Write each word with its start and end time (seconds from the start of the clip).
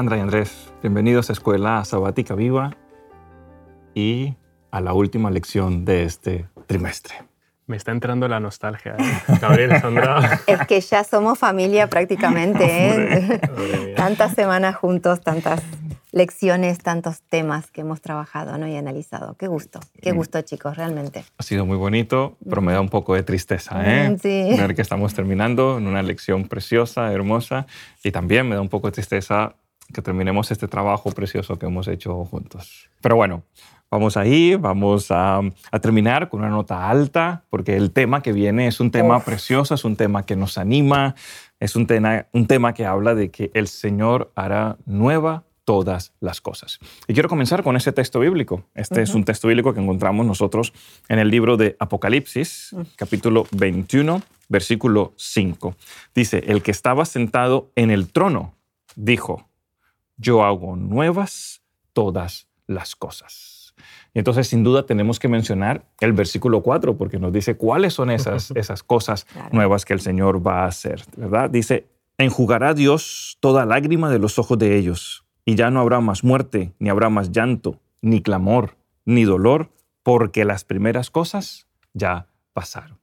Sandra 0.00 0.16
y 0.16 0.20
Andrés, 0.20 0.72
bienvenidos 0.80 1.28
a 1.28 1.34
Escuela 1.34 1.84
Sabática 1.84 2.34
Viva 2.34 2.74
y 3.94 4.34
a 4.70 4.80
la 4.80 4.94
última 4.94 5.30
lección 5.30 5.84
de 5.84 6.04
este 6.04 6.46
trimestre. 6.66 7.16
Me 7.66 7.76
está 7.76 7.92
entrando 7.92 8.26
la 8.26 8.40
nostalgia, 8.40 8.96
¿eh? 8.98 9.36
Gabriel, 9.42 9.78
Sandra. 9.78 10.40
Es 10.46 10.66
que 10.66 10.80
ya 10.80 11.04
somos 11.04 11.38
familia 11.38 11.90
prácticamente, 11.90 12.64
¿eh? 12.64 13.40
Tantas 13.94 14.32
semanas 14.32 14.74
juntos, 14.74 15.20
tantas 15.20 15.60
lecciones, 16.12 16.78
tantos 16.78 17.20
temas 17.20 17.70
que 17.70 17.82
hemos 17.82 18.00
trabajado 18.00 18.56
¿no? 18.56 18.66
y 18.66 18.76
analizado. 18.76 19.34
Qué 19.34 19.48
gusto, 19.48 19.80
qué 20.00 20.12
gusto 20.12 20.40
chicos, 20.40 20.78
realmente. 20.78 21.26
Ha 21.36 21.42
sido 21.42 21.66
muy 21.66 21.76
bonito, 21.76 22.38
pero 22.48 22.62
me 22.62 22.72
da 22.72 22.80
un 22.80 22.88
poco 22.88 23.16
de 23.16 23.22
tristeza 23.22 23.82
¿eh? 23.84 24.16
Sí. 24.18 24.56
ver 24.58 24.74
que 24.74 24.80
estamos 24.80 25.12
terminando 25.12 25.76
en 25.76 25.86
una 25.86 26.02
lección 26.02 26.48
preciosa, 26.48 27.12
hermosa, 27.12 27.66
y 28.02 28.12
también 28.12 28.48
me 28.48 28.54
da 28.54 28.62
un 28.62 28.70
poco 28.70 28.86
de 28.86 28.92
tristeza 28.92 29.56
que 29.92 30.02
terminemos 30.02 30.50
este 30.50 30.68
trabajo 30.68 31.10
precioso 31.10 31.58
que 31.58 31.66
hemos 31.66 31.88
hecho 31.88 32.24
juntos. 32.24 32.88
Pero 33.00 33.16
bueno, 33.16 33.42
vamos 33.90 34.16
ahí, 34.16 34.54
vamos 34.54 35.10
a, 35.10 35.40
a 35.70 35.78
terminar 35.80 36.28
con 36.28 36.40
una 36.40 36.50
nota 36.50 36.88
alta, 36.88 37.44
porque 37.50 37.76
el 37.76 37.90
tema 37.90 38.22
que 38.22 38.32
viene 38.32 38.66
es 38.66 38.80
un 38.80 38.90
tema 38.90 39.18
Uf. 39.18 39.24
precioso, 39.24 39.74
es 39.74 39.84
un 39.84 39.96
tema 39.96 40.24
que 40.24 40.36
nos 40.36 40.58
anima, 40.58 41.14
es 41.58 41.76
un 41.76 41.86
tema, 41.86 42.26
un 42.32 42.46
tema 42.46 42.72
que 42.72 42.86
habla 42.86 43.14
de 43.14 43.30
que 43.30 43.50
el 43.54 43.68
Señor 43.68 44.32
hará 44.34 44.78
nueva 44.86 45.44
todas 45.64 46.14
las 46.20 46.40
cosas. 46.40 46.78
Y 47.06 47.14
quiero 47.14 47.28
comenzar 47.28 47.62
con 47.62 47.76
ese 47.76 47.92
texto 47.92 48.18
bíblico. 48.18 48.64
Este 48.74 49.02
es 49.02 49.14
un 49.14 49.24
texto 49.24 49.46
bíblico 49.46 49.72
que 49.72 49.80
encontramos 49.80 50.26
nosotros 50.26 50.72
en 51.08 51.18
el 51.18 51.28
libro 51.28 51.56
de 51.56 51.76
Apocalipsis, 51.78 52.74
capítulo 52.96 53.46
21, 53.52 54.22
versículo 54.48 55.12
5. 55.16 55.76
Dice, 56.14 56.42
el 56.48 56.62
que 56.62 56.72
estaba 56.72 57.04
sentado 57.04 57.70
en 57.76 57.90
el 57.90 58.10
trono 58.10 58.56
dijo, 58.96 59.49
yo 60.20 60.44
hago 60.44 60.76
nuevas 60.76 61.62
todas 61.92 62.46
las 62.66 62.94
cosas. 62.94 63.74
Y 64.12 64.18
entonces, 64.18 64.48
sin 64.48 64.62
duda, 64.62 64.84
tenemos 64.84 65.18
que 65.18 65.28
mencionar 65.28 65.84
el 66.00 66.12
versículo 66.12 66.62
4, 66.62 66.96
porque 66.96 67.18
nos 67.18 67.32
dice 67.32 67.56
cuáles 67.56 67.94
son 67.94 68.10
esas, 68.10 68.50
esas 68.54 68.82
cosas 68.82 69.24
Claro. 69.24 69.48
nuevas 69.52 69.84
que 69.84 69.92
el 69.92 70.00
Señor 70.00 70.46
va 70.46 70.64
a 70.64 70.66
hacer, 70.66 71.02
¿verdad? 71.16 71.48
Dice, 71.48 71.86
enjugará 72.18 72.74
Dios 72.74 73.38
toda 73.40 73.64
lágrima 73.64 74.10
de 74.10 74.18
los 74.18 74.38
ojos 74.38 74.58
de 74.58 74.76
ellos, 74.76 75.24
y 75.44 75.54
ya 75.54 75.70
no 75.70 75.80
habrá 75.80 76.00
más 76.00 76.22
muerte, 76.22 76.72
ni 76.78 76.90
habrá 76.90 77.08
más 77.08 77.32
llanto, 77.32 77.80
ni 78.02 78.20
clamor, 78.20 78.76
ni 79.04 79.24
dolor, 79.24 79.70
porque 80.02 80.44
las 80.44 80.64
primeras 80.64 81.10
cosas 81.10 81.66
ya 81.94 82.26
pasaron. 82.52 82.98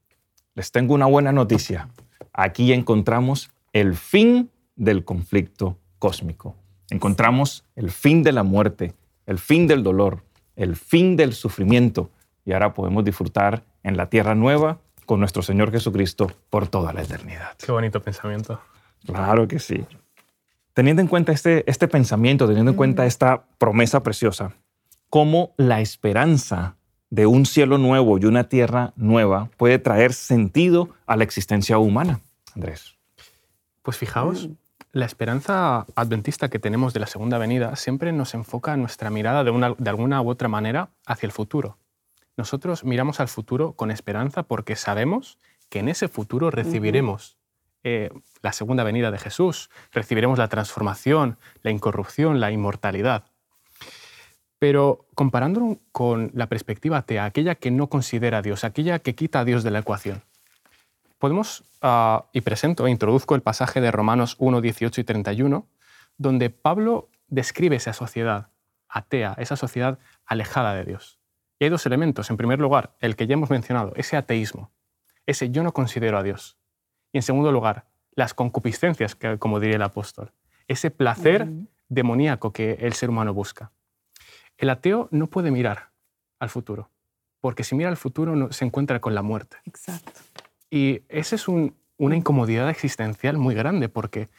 Les 0.56 0.72
tengo 0.72 0.94
una 0.94 1.06
buena 1.08 1.32
noticia. 1.32 1.90
Aquí 2.34 2.74
encontramos 2.74 3.50
el 3.74 3.96
fin 3.96 4.50
del 4.76 5.04
conflicto 5.04 5.78
cósmico. 6.00 6.56
Encontramos 6.90 7.66
el 7.76 7.92
fin 7.92 8.24
de 8.24 8.32
la 8.32 8.44
muerte, 8.44 8.94
el 9.26 9.40
fin 9.40 9.68
del 9.68 9.84
dolor, 9.84 10.24
el 10.56 10.76
fin 10.76 11.16
del 11.16 11.34
sufrimiento. 11.34 12.10
Y 12.46 12.54
ahora 12.54 12.74
podemos 12.74 13.04
disfrutar 13.04 13.64
en 13.84 13.98
la 13.98 14.10
tierra 14.10 14.36
nueva 14.36 14.80
con 15.06 15.20
nuestro 15.20 15.42
Señor 15.42 15.72
Jesucristo 15.72 16.32
por 16.50 16.68
toda 16.68 16.94
la 16.94 17.02
eternidad. 17.02 17.58
Qué 17.58 17.72
bonito 17.72 18.02
pensamiento. 18.02 18.60
Claro 19.06 19.48
que 19.48 19.60
sí. 19.60 19.86
Teniendo 20.74 21.02
en 21.02 21.08
cuenta 21.08 21.32
este, 21.32 21.70
este 21.70 21.88
pensamiento, 21.88 22.48
teniendo 22.48 22.72
en 22.72 22.78
cuenta 22.78 23.06
esta 23.06 23.46
promesa 23.58 24.04
preciosa, 24.04 24.54
cómo 25.10 25.54
la 25.58 25.82
esperanza 25.82 26.76
de 27.10 27.26
un 27.26 27.46
cielo 27.46 27.78
nuevo 27.78 28.18
y 28.18 28.26
una 28.26 28.50
tierra 28.50 28.94
nueva 28.96 29.50
puede 29.58 29.80
traer 29.80 30.14
sentido 30.14 30.90
a 31.06 31.16
la 31.16 31.24
existencia 31.24 31.78
humana, 31.78 32.20
Andrés. 32.54 32.96
Pues 33.82 33.98
fijaos, 33.98 34.50
la 34.94 35.06
esperanza 35.06 35.86
adventista 35.96 36.50
que 36.50 36.60
tenemos 36.60 36.94
de 36.94 37.00
la 37.00 37.08
segunda 37.08 37.38
venida 37.38 37.76
siempre 37.76 38.12
nos 38.12 38.34
enfoca 38.34 38.76
nuestra 38.78 39.10
mirada 39.10 39.44
de, 39.44 39.52
una- 39.52 39.76
de 39.78 39.90
alguna 39.90 40.22
u 40.22 40.30
otra 40.30 40.48
manera 40.48 40.90
hacia 41.06 41.28
el 41.28 41.32
futuro. 41.32 41.78
Nosotros 42.36 42.84
miramos 42.84 43.20
al 43.20 43.28
futuro 43.28 43.74
con 43.74 43.92
esperanza 43.92 44.44
porque 44.44 44.76
sabemos 44.76 45.38
que 45.70 45.80
en 45.80 45.90
ese 45.90 46.08
futuro 46.08 46.50
recibiremos 46.52 47.38
eh, 47.84 48.10
la 48.42 48.54
segunda 48.54 48.84
venida 48.84 49.12
de 49.12 49.18
Jesús, 49.20 49.70
recibiremos 49.92 50.38
la 50.40 50.48
transformación, 50.48 51.38
la 51.62 51.72
incorrupción, 51.72 52.40
la 52.40 52.52
inmortalidad. 52.52 53.26
Pero 54.60 55.06
comparándolo 55.14 55.78
con 55.92 56.32
la 56.34 56.48
perspectiva 56.48 56.98
atea, 56.98 57.26
aquella 57.26 57.56
que 57.56 57.70
no 57.72 57.88
considera 57.88 58.40
a 58.40 58.42
Dios, 58.42 58.64
aquella 58.64 59.00
que 59.00 59.14
quita 59.16 59.42
a 59.42 59.46
Dios 59.46 59.64
de 59.64 59.72
la 59.72 59.80
ecuación, 59.80 60.24
podemos, 61.18 61.64
ah, 61.82 62.26
y 62.34 62.42
presento 62.42 62.88
e 62.88 62.92
introduzco 62.92 63.36
el 63.36 63.42
pasaje 63.42 63.82
de 63.82 63.92
Romanos 63.92 64.36
1, 64.40 64.62
18 64.62 65.02
y 65.02 65.04
31, 65.04 65.68
donde 66.18 66.50
Pablo 66.50 67.10
describe 67.28 67.76
esa 67.76 67.94
sociedad 67.94 68.50
atea, 68.90 69.36
esa 69.38 69.56
sociedad 69.56 70.00
alejada 70.26 70.74
de 70.74 70.86
Dios. 70.86 71.20
Y 71.60 71.66
hay 71.66 71.70
dos 71.70 71.86
elementos. 71.86 72.30
En 72.30 72.38
primer 72.38 72.60
lugar, 72.60 72.96
el 73.00 73.16
que 73.16 73.28
ya 73.28 73.34
hemos 73.34 73.50
mencionado, 73.50 73.94
ese 73.96 74.16
ateísmo, 74.16 74.72
ese 75.26 75.50
yo 75.50 75.64
no 75.64 75.74
considero 75.74 76.18
a 76.18 76.24
Dios. 76.24 76.58
Y 77.12 77.18
en 77.18 77.22
segundo 77.24 77.52
lugar, 77.52 77.86
las 78.16 78.34
concupiscencias, 78.34 79.16
que, 79.16 79.38
como 79.38 79.60
diría 79.60 79.76
el 79.76 79.82
apóstol, 79.82 80.32
ese 80.68 80.90
placer 80.92 81.48
demoníaco 81.90 82.52
que 82.54 82.74
el 82.82 82.94
ser 82.94 83.10
humano 83.10 83.34
busca. 83.34 83.72
El 84.58 84.70
ateo 84.70 85.08
no 85.12 85.28
puede 85.28 85.52
mirar 85.52 85.92
al 86.40 86.50
futuro, 86.50 86.90
porque 87.42 87.64
si 87.64 87.76
mira 87.76 87.90
al 87.90 87.98
futuro 87.98 88.36
no- 88.36 88.52
se 88.52 88.66
encuentra 88.66 89.00
con 89.00 89.14
la 89.16 89.22
muerte. 89.22 89.58
Exacto. 89.66 90.12
Y 90.70 91.02
esa 91.10 91.36
es 91.36 91.48
un- 91.48 91.76
una 91.98 92.16
incomodidad 92.16 92.70
existencial 92.70 93.38
muy 93.38 93.56
grande, 93.56 93.90
porque 93.90 94.30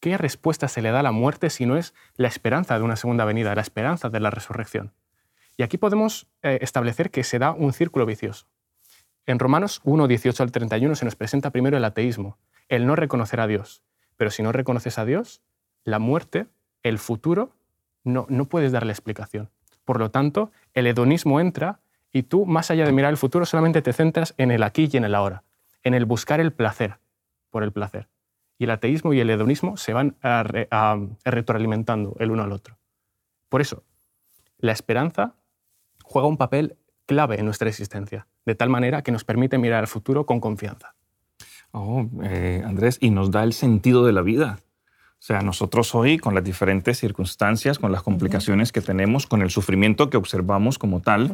¿qué 0.00 0.16
respuesta 0.18 0.68
se 0.68 0.82
le 0.82 0.90
da 0.90 1.00
a 1.00 1.02
la 1.02 1.12
muerte 1.12 1.50
si 1.50 1.66
no 1.66 1.76
es 1.76 1.94
la 2.16 2.28
esperanza 2.28 2.78
de 2.78 2.84
una 2.84 2.96
segunda 2.96 3.24
venida, 3.24 3.54
la 3.54 3.62
esperanza 3.62 4.08
de 4.10 4.20
la 4.20 4.30
resurrección? 4.30 4.92
Y 5.56 5.62
aquí 5.62 5.76
podemos 5.78 6.28
eh, 6.42 6.58
establecer 6.62 7.10
que 7.10 7.24
se 7.24 7.38
da 7.38 7.52
un 7.52 7.72
círculo 7.72 8.06
vicioso. 8.06 8.46
En 9.26 9.38
Romanos 9.38 9.80
1, 9.84 10.06
18 10.06 10.42
al 10.42 10.52
31 10.52 10.94
se 10.94 11.04
nos 11.04 11.16
presenta 11.16 11.50
primero 11.50 11.76
el 11.76 11.84
ateísmo, 11.84 12.38
el 12.68 12.86
no 12.86 12.94
reconocer 12.96 13.40
a 13.40 13.46
Dios. 13.46 13.82
Pero 14.16 14.30
si 14.30 14.42
no 14.42 14.52
reconoces 14.52 14.98
a 14.98 15.04
Dios, 15.04 15.42
la 15.84 15.98
muerte, 15.98 16.46
el 16.82 16.98
futuro, 16.98 17.52
no, 18.04 18.26
no 18.28 18.44
puedes 18.46 18.72
darle 18.72 18.92
explicación. 18.92 19.50
Por 19.84 19.98
lo 19.98 20.10
tanto, 20.10 20.52
el 20.74 20.86
hedonismo 20.86 21.40
entra 21.40 21.80
y 22.12 22.22
tú, 22.22 22.46
más 22.46 22.70
allá 22.70 22.84
de 22.86 22.92
mirar 22.92 23.10
el 23.10 23.16
futuro, 23.16 23.44
solamente 23.44 23.82
te 23.82 23.92
centras 23.92 24.34
en 24.38 24.50
el 24.50 24.62
aquí 24.62 24.88
y 24.90 24.96
en 24.96 25.04
el 25.04 25.14
ahora, 25.14 25.42
en 25.82 25.94
el 25.94 26.04
buscar 26.04 26.40
el 26.40 26.52
placer 26.52 26.98
por 27.50 27.62
el 27.62 27.72
placer. 27.72 28.08
Y 28.58 28.64
el 28.64 28.70
ateísmo 28.70 29.12
y 29.12 29.20
el 29.20 29.30
hedonismo 29.30 29.76
se 29.76 29.92
van 29.92 30.16
a 30.20 30.42
re- 30.42 30.68
a- 30.70 30.98
retroalimentando 31.24 32.16
el 32.18 32.30
uno 32.30 32.42
al 32.42 32.52
otro. 32.52 32.76
Por 33.48 33.60
eso, 33.60 33.84
la 34.58 34.72
esperanza 34.72 35.34
juega 36.02 36.28
un 36.28 36.36
papel 36.36 36.76
clave 37.06 37.38
en 37.38 37.44
nuestra 37.46 37.68
existencia, 37.68 38.26
de 38.44 38.54
tal 38.54 38.68
manera 38.68 39.02
que 39.02 39.12
nos 39.12 39.24
permite 39.24 39.58
mirar 39.58 39.80
al 39.80 39.86
futuro 39.86 40.26
con 40.26 40.40
confianza. 40.40 40.94
Oh, 41.70 42.06
eh, 42.22 42.62
Andrés, 42.66 42.98
y 43.00 43.10
nos 43.10 43.30
da 43.30 43.44
el 43.44 43.52
sentido 43.52 44.04
de 44.04 44.12
la 44.12 44.22
vida. 44.22 44.58
O 45.12 45.20
sea, 45.20 45.40
nosotros 45.42 45.94
hoy, 45.94 46.18
con 46.18 46.34
las 46.34 46.44
diferentes 46.44 46.98
circunstancias, 46.98 47.78
con 47.78 47.92
las 47.92 48.02
complicaciones 48.02 48.72
que 48.72 48.80
tenemos, 48.80 49.26
con 49.26 49.42
el 49.42 49.50
sufrimiento 49.50 50.10
que 50.10 50.16
observamos 50.16 50.78
como 50.78 51.00
tal, 51.00 51.32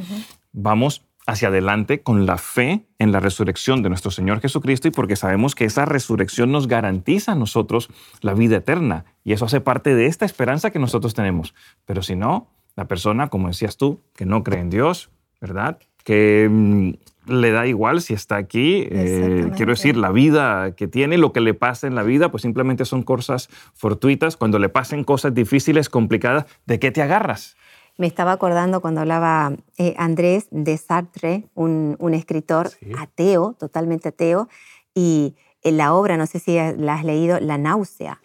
vamos 0.52 1.02
hacia 1.26 1.48
adelante 1.48 2.02
con 2.02 2.26
la 2.26 2.36
fe 2.38 2.86
en 2.98 3.12
la 3.12 3.20
resurrección 3.20 3.82
de 3.82 3.88
nuestro 3.88 4.10
Señor 4.10 4.40
Jesucristo 4.40 4.88
y 4.88 4.90
porque 4.90 5.16
sabemos 5.16 5.54
que 5.54 5.64
esa 5.64 5.84
resurrección 5.84 6.52
nos 6.52 6.68
garantiza 6.68 7.32
a 7.32 7.34
nosotros 7.34 7.88
la 8.20 8.34
vida 8.34 8.56
eterna. 8.56 9.04
Y 9.24 9.32
eso 9.32 9.46
hace 9.46 9.60
parte 9.60 9.94
de 9.94 10.06
esta 10.06 10.26
esperanza 10.26 10.70
que 10.70 10.78
nosotros 10.78 11.14
tenemos. 11.14 11.54
Pero 11.86 12.02
si 12.02 12.14
no, 12.14 12.48
la 12.76 12.86
persona, 12.86 13.28
como 13.28 13.48
decías 13.48 13.76
tú, 13.76 14.00
que 14.14 14.26
no 14.26 14.42
cree 14.42 14.60
en 14.60 14.70
Dios, 14.70 15.10
¿verdad? 15.40 15.78
Que 16.04 16.48
mm, 16.50 16.90
le 17.26 17.50
da 17.52 17.66
igual 17.66 18.02
si 18.02 18.12
está 18.12 18.36
aquí. 18.36 18.86
eh, 18.90 19.50
quiero 19.56 19.72
decir, 19.72 19.96
la 19.96 20.10
vida 20.10 20.72
que 20.76 20.88
tiene, 20.88 21.16
lo 21.16 21.32
que 21.32 21.40
le 21.40 21.54
pasa 21.54 21.86
en 21.86 21.94
la 21.94 22.02
vida, 22.02 22.30
pues 22.30 22.42
simplemente 22.42 22.84
son 22.84 23.02
cosas 23.02 23.48
fortuitas. 23.72 24.36
Cuando 24.36 24.58
le 24.58 24.68
pasen 24.68 25.04
cosas 25.04 25.32
difíciles, 25.32 25.88
complicadas, 25.88 26.44
¿de 26.66 26.78
qué 26.78 26.90
te 26.90 27.00
agarras? 27.00 27.56
Me 27.96 28.06
estaba 28.06 28.32
acordando 28.32 28.80
cuando 28.80 29.00
hablaba 29.00 29.52
eh, 29.78 29.94
Andrés 29.98 30.46
de 30.50 30.76
Sartre, 30.76 31.48
un, 31.54 31.96
un 32.00 32.14
escritor 32.14 32.68
Sí. 32.68 32.90
ateo, 32.98 33.52
totalmente 33.58 34.08
ateo, 34.08 34.48
y 34.94 35.36
en 35.62 35.76
la 35.76 35.94
obra, 35.94 36.16
no 36.16 36.26
sé 36.26 36.40
si 36.40 36.56
la 36.76 36.94
has 36.94 37.04
leído, 37.04 37.38
La 37.40 37.56
náusea. 37.58 38.20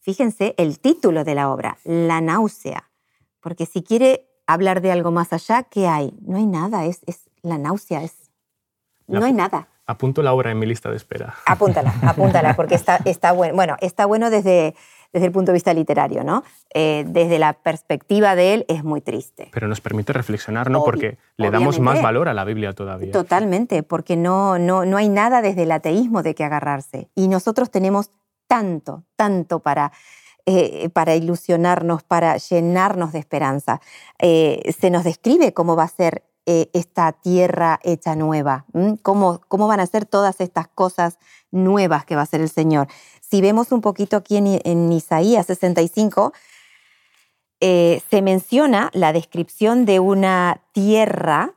Fíjense 0.00 0.54
el 0.58 0.78
título 0.78 1.24
de 1.24 1.34
la 1.34 1.50
obra, 1.50 1.78
La 1.84 2.20
náusea, 2.20 2.90
porque 3.40 3.64
si 3.66 3.82
quiere 3.82 4.28
hablar 4.46 4.82
de 4.82 4.92
algo 4.92 5.10
más 5.10 5.32
allá, 5.32 5.62
¿qué 5.62 5.88
hay? 5.88 6.14
No 6.20 6.36
hay 6.36 6.46
nada, 6.46 6.84
es, 6.84 7.00
es 7.06 7.30
la 7.42 7.56
náusea, 7.56 8.02
es, 8.02 8.30
La- 9.06 9.20
no 9.20 9.26
hay 9.26 9.32
nada. 9.32 9.68
Apunto 9.86 10.22
la 10.22 10.32
obra 10.32 10.50
en 10.50 10.58
mi 10.58 10.64
lista 10.66 10.90
de 10.90 10.96
espera. 10.96 11.34
Apúntala, 11.46 11.94
apúntala, 12.02 12.54
porque 12.56 12.74
está, 12.74 12.98
está 13.04 13.32
bueno. 13.32 13.54
Bueno, 13.54 13.76
está 13.80 14.06
bueno 14.06 14.30
desde, 14.30 14.74
desde 15.14 15.26
el 15.26 15.32
punto 15.32 15.52
de 15.52 15.54
vista 15.54 15.72
literario, 15.72 16.24
¿no? 16.24 16.42
Eh, 16.74 17.04
desde 17.06 17.38
la 17.38 17.54
perspectiva 17.54 18.34
de 18.34 18.52
él 18.52 18.64
es 18.68 18.82
muy 18.82 19.00
triste. 19.00 19.48
Pero 19.52 19.68
nos 19.68 19.80
permite 19.80 20.12
reflexionar, 20.12 20.70
¿no? 20.70 20.82
Porque 20.84 21.18
le 21.36 21.50
damos 21.50 21.78
más 21.78 22.02
valor 22.02 22.28
a 22.28 22.34
la 22.34 22.44
Biblia 22.44 22.72
todavía. 22.72 23.12
Totalmente, 23.12 23.84
porque 23.84 24.16
no, 24.16 24.58
no, 24.58 24.84
no 24.84 24.96
hay 24.96 25.08
nada 25.08 25.40
desde 25.40 25.62
el 25.62 25.72
ateísmo 25.72 26.22
de 26.22 26.34
que 26.34 26.44
agarrarse. 26.44 27.08
Y 27.14 27.28
nosotros 27.28 27.70
tenemos 27.70 28.10
tanto, 28.48 29.04
tanto 29.16 29.60
para 29.60 29.92
eh, 30.46 30.90
para 30.90 31.14
ilusionarnos, 31.14 32.02
para 32.02 32.36
llenarnos 32.36 33.12
de 33.12 33.18
esperanza. 33.18 33.80
Eh, 34.18 34.74
se 34.78 34.90
nos 34.90 35.02
describe 35.02 35.54
cómo 35.54 35.74
va 35.74 35.84
a 35.84 35.88
ser 35.88 36.22
eh, 36.44 36.68
esta 36.74 37.12
tierra 37.12 37.80
hecha 37.82 38.14
nueva, 38.14 38.66
cómo, 39.00 39.40
cómo 39.48 39.66
van 39.66 39.80
a 39.80 39.86
ser 39.86 40.04
todas 40.04 40.42
estas 40.42 40.68
cosas 40.68 41.18
nuevas 41.50 42.04
que 42.04 42.14
va 42.14 42.20
a 42.20 42.24
hacer 42.24 42.42
el 42.42 42.50
Señor. 42.50 42.88
Si 43.34 43.40
vemos 43.40 43.72
un 43.72 43.80
poquito 43.80 44.16
aquí 44.16 44.36
en, 44.36 44.92
Isaías 44.92 45.46
65, 45.46 46.32
se 47.58 48.22
menciona 48.22 48.90
la 48.92 49.12
descripción 49.12 49.86
de 49.86 49.98
una 49.98 50.60
tierra, 50.70 51.52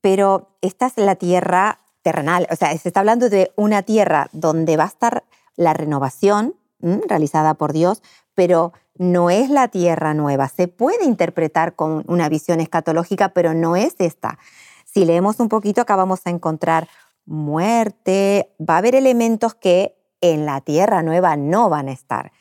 pero 0.00 0.56
esta 0.60 0.86
es 0.86 0.96
la 0.96 1.14
tierra 1.14 1.78
terrenal, 2.02 2.48
o 2.50 2.56
sea, 2.56 2.76
se 2.76 2.88
está 2.88 2.98
hablando 2.98 3.30
de 3.30 3.52
una 3.54 3.84
tierra 3.84 4.28
donde 4.32 4.76
va 4.76 4.82
a 4.82 4.88
estar 4.88 5.22
la 5.54 5.72
renovación, 5.72 6.56
realizada 6.80 7.54
por 7.54 7.72
Dios, 7.72 8.02
pero 8.34 8.72
no 8.96 9.30
es 9.30 9.50
la 9.50 9.68
tierra 9.68 10.14
nueva. 10.14 10.48
Se 10.48 10.66
puede 10.66 11.04
interpretar 11.04 11.76
con 11.76 12.02
una 12.08 12.28
visión 12.28 12.58
escatológica, 12.58 13.28
pero 13.28 13.54
no 13.54 13.76
es 13.76 13.94
esta. 14.00 14.40
Si 14.84 15.04
leemos 15.04 15.38
un 15.38 15.48
poquito, 15.48 15.80
acá 15.80 15.94
vamos 15.94 16.22
a 16.24 16.30
encontrar 16.30 16.88
muerte, 17.24 18.52
va 18.58 18.74
a 18.74 18.78
haber 18.78 18.96
elementos 18.96 19.54
que 19.54 19.94
en 20.20 20.46
la 20.46 20.60
tierra 20.60 21.02
nueva 21.02 21.36
no 21.36 21.68
van 21.68 21.88
a 21.88 21.92
estar. 21.92 22.32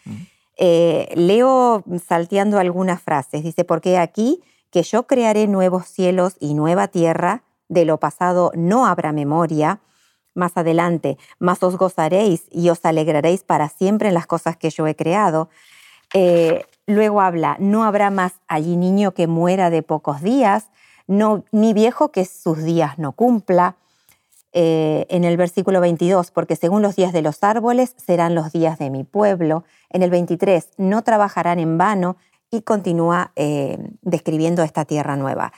Eh, 0.57 1.09
leo 1.15 1.83
salteando 2.05 2.59
algunas 2.59 3.01
frases. 3.01 3.43
Dice, 3.43 3.63
porque 3.63 3.97
aquí 3.97 4.41
que 4.71 4.83
yo 4.83 5.07
crearé 5.07 5.47
nuevos 5.47 5.87
cielos 5.87 6.35
y 6.39 6.53
nueva 6.53 6.87
tierra, 6.87 7.43
de 7.69 7.85
lo 7.85 7.99
pasado 7.99 8.51
no 8.55 8.85
habrá 8.85 9.11
memoria, 9.11 9.81
más 10.33 10.55
adelante, 10.55 11.17
más 11.39 11.63
os 11.63 11.77
gozaréis 11.77 12.45
y 12.51 12.69
os 12.69 12.85
alegraréis 12.85 13.43
para 13.43 13.69
siempre 13.69 14.09
en 14.09 14.13
las 14.13 14.27
cosas 14.27 14.55
que 14.55 14.69
yo 14.69 14.87
he 14.87 14.95
creado. 14.95 15.49
Eh, 16.13 16.65
luego 16.85 17.21
habla, 17.21 17.57
no 17.59 17.83
habrá 17.83 18.09
más 18.11 18.33
allí 18.47 18.77
niño 18.77 19.13
que 19.13 19.27
muera 19.27 19.69
de 19.69 19.83
pocos 19.83 20.21
días, 20.21 20.69
no, 21.07 21.43
ni 21.51 21.73
viejo 21.73 22.11
que 22.11 22.25
sus 22.25 22.63
días 22.63 22.99
no 22.99 23.13
cumpla. 23.13 23.75
Eh, 24.59 25.05
en 25.09 25.23
el 25.23 25.37
versículo 25.37 25.81
22, 25.81 26.31
porque 26.31 26.55
según 26.55 26.81
los 26.81 26.95
días 26.95 27.13
de 27.13 27.21
los 27.21 27.43
árboles 27.43 27.93
serán 28.03 28.33
los 28.33 28.51
días 28.51 28.79
de 28.79 28.89
mi 28.89 29.03
pueblo. 29.03 29.65
En 29.91 30.01
el 30.01 30.09
23, 30.09 30.69
no 30.77 31.03
trabajarán 31.03 31.59
en 31.59 31.77
vano 31.77 32.17
y 32.49 32.63
continúa 32.63 33.33
eh, 33.35 33.77
describiendo 34.01 34.63
esta 34.63 34.83
tierra 34.83 35.15
nueva. 35.15 35.53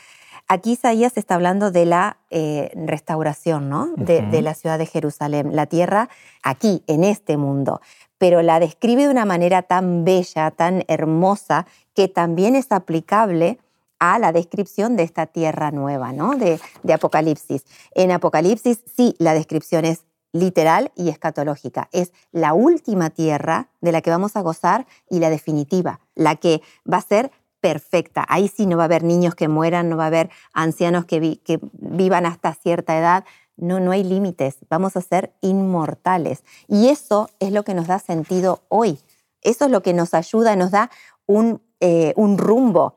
Aquí 0.49 0.73
Isaías 0.73 1.15
está 1.15 1.35
hablando 1.35 1.71
de 1.71 1.85
la 1.85 2.17
eh, 2.29 2.71
restauración 2.75 3.69
¿no? 3.69 3.87
de, 3.95 4.41
la 4.41 4.53
ciudad 4.53 4.77
de 4.77 4.85
Jerusalén, 4.85 5.55
la 5.55 5.67
tierra 5.67 6.09
aquí, 6.43 6.83
en 6.87 7.05
este 7.05 7.37
mundo, 7.37 7.79
pero 8.17 8.41
la 8.41 8.59
describe 8.59 9.03
de 9.03 9.11
una 9.11 9.23
manera 9.23 9.61
tan 9.61 10.03
bella, 10.03 10.51
tan 10.51 10.83
hermosa, 10.89 11.67
que 11.93 12.09
también 12.09 12.53
es 12.53 12.73
aplicable 12.73 13.59
a 13.99 14.19
la 14.19 14.31
descripción 14.31 14.95
de 14.95 15.03
esta 15.03 15.25
tierra 15.25 15.71
nueva, 15.71 16.11
¿no? 16.13 16.35
De, 16.35 16.59
de, 16.83 16.93
Apocalipsis. 16.93 17.65
En 17.93 18.11
Apocalipsis 18.11 18.81
sí, 18.95 19.15
la 19.19 19.33
descripción 19.33 19.85
es 19.85 20.03
literal 20.31 20.91
y 20.95 21.09
escatológica. 21.09 21.89
Es 21.91 22.11
la 22.31 22.53
última 22.53 23.09
tierra 23.09 23.69
de 23.81 23.91
la 23.91 24.01
que 24.01 24.09
vamos 24.09 24.35
a 24.35 24.41
gozar 24.41 24.85
y 25.09 25.19
la 25.19 25.29
definitiva, 25.29 25.99
la 26.15 26.35
que 26.35 26.61
va 26.91 26.97
a 26.97 27.01
ser 27.01 27.31
perfecta. 27.59 28.25
Ahí 28.29 28.47
sí 28.47 28.65
no 28.65 28.77
va 28.77 28.83
a 28.83 28.85
haber 28.85 29.03
niños 29.03 29.35
que 29.35 29.47
mueran, 29.47 29.89
no 29.89 29.97
va 29.97 30.05
a 30.05 30.07
haber 30.07 30.29
ancianos 30.53 31.05
que, 31.05 31.37
vivan 31.73 32.25
hasta 32.25 32.53
cierta 32.53 32.97
edad. 32.97 33.25
No, 33.57 33.79
no 33.79 33.91
hay 33.91 34.03
límites. 34.03 34.57
Vamos 34.69 34.95
a 34.95 35.01
ser 35.01 35.33
inmortales. 35.41 36.43
Y 36.67 36.87
eso 36.89 37.29
es 37.39 37.51
lo 37.51 37.63
que 37.63 37.73
nos 37.73 37.87
da 37.87 37.99
sentido 37.99 38.63
hoy. 38.69 38.99
Eso 39.41 39.65
es 39.65 39.71
lo 39.71 39.81
que 39.81 39.93
nos 39.93 40.13
ayuda, 40.13 40.55
nos 40.55 40.71
da 40.71 40.89
un, 41.25 41.61
eh, 41.79 42.13
un 42.15 42.37
rumbo. 42.37 42.95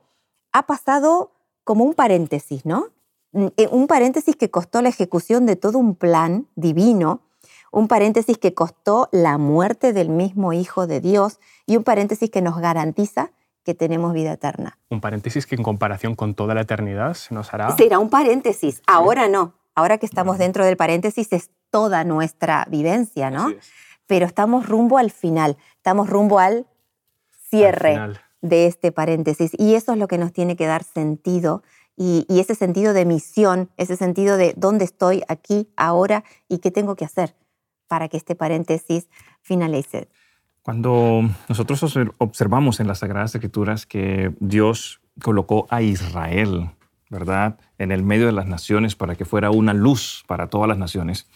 Ha 0.53 0.67
pasado 0.67 1.33
como 1.65 1.85
un 1.85 1.95
paréntesis, 1.95 2.65
¿no? 2.65 2.89
Mm, 3.33 3.47
eh, 3.57 3.69
un 3.71 3.87
paréntesis 3.87 4.37
que 4.37 4.51
costó 4.51 4.83
la 4.83 4.89
ejecución 4.89 5.47
de 5.47 5.57
todo 5.57 5.79
un 5.79 5.95
plan 5.95 6.47
divino, 6.55 7.23
un 7.71 7.89
paréntesis 7.89 8.37
que 8.37 8.55
costó 8.55 9.09
la 9.13 9.39
muerte 9.39 9.93
del 9.93 10.11
mismo 10.11 10.53
Hijo 10.53 10.87
de 10.87 11.01
Dios 11.01 11.41
y 11.67 11.77
un 11.77 11.85
paréntesis 11.85 12.31
que 12.31 12.43
nos 12.43 12.59
garantiza 12.59 13.31
que 13.65 13.75
tenemos 13.75 14.13
vida 14.13 14.33
eterna. 14.33 14.79
Un 14.91 15.01
paréntesis 15.01 15.47
que 15.47 15.55
en 15.55 15.63
comparación 15.63 16.15
con 16.15 16.35
toda 16.35 16.55
la 16.55 16.63
eternidad 16.63 17.15
se 17.15 17.35
nos 17.35 17.55
hará... 17.55 17.75
Será 17.77 17.99
un 17.99 18.11
paréntesis, 18.11 18.83
ahora 18.87 19.29
no. 19.29 19.55
Ahora 19.75 19.97
que 19.97 20.05
estamos 20.05 20.37
dentro 20.37 20.67
del 20.67 20.77
paréntesis 20.77 21.33
es 21.33 21.51
toda 21.71 22.05
nuestra 22.05 22.67
vivencia, 22.69 23.31
¿no? 23.31 23.55
Pero 24.07 24.27
estamos 24.27 24.69
rumbo 24.69 24.99
al 24.99 25.11
final, 25.11 25.57
estamos 25.77 26.11
rumbo 26.11 26.39
al 26.39 26.67
cierre 27.49 27.99
de 28.43 28.67
este 28.67 28.93
paréntesis. 28.93 29.53
Y 29.57 29.75
eso 29.75 29.93
es 29.93 29.99
lo 29.99 30.09
que 30.09 30.19
nos 30.19 30.33
tiene 30.33 30.57
que 30.57 30.67
dar 30.67 30.85
sentido 30.85 31.63
y, 31.97 32.27
ese 32.29 32.55
sentido 32.55 32.93
de 32.93 33.05
misión, 33.05 33.71
ese 33.77 33.97
sentido 33.97 34.37
de 34.37 34.55
dónde 34.57 34.85
estoy 34.85 35.23
aquí, 35.29 35.69
ahora 35.77 36.25
y 36.49 36.59
qué 36.59 36.71
tengo 36.71 36.97
que 36.97 37.05
hacer 37.05 37.35
para 37.87 38.09
que 38.09 38.17
este 38.17 38.35
paréntesis 38.35 39.09
finalice. 39.43 40.09
Cuando 40.63 41.23
nosotros 41.49 41.83
observamos 42.19 42.81
en 42.81 42.87
las 42.87 43.01
Sagradas 43.01 43.35
Escrituras 43.35 43.85
que 43.85 44.33
Dios 44.41 45.01
colocó 45.21 45.67
a 45.71 45.83
Israel, 45.83 46.71
¿verdad?, 47.11 47.59
en 47.79 47.93
el 47.93 48.03
medio 48.03 48.27
de 48.27 48.33
las 48.33 48.47
naciones 48.47 48.97
para 48.97 49.15
que 49.15 49.25
fuera 49.25 49.51
una 49.51 49.75
luz 49.75 50.25
para 50.27 50.49
todas 50.49 50.69
las 50.69 50.79
naciones, 50.79 51.29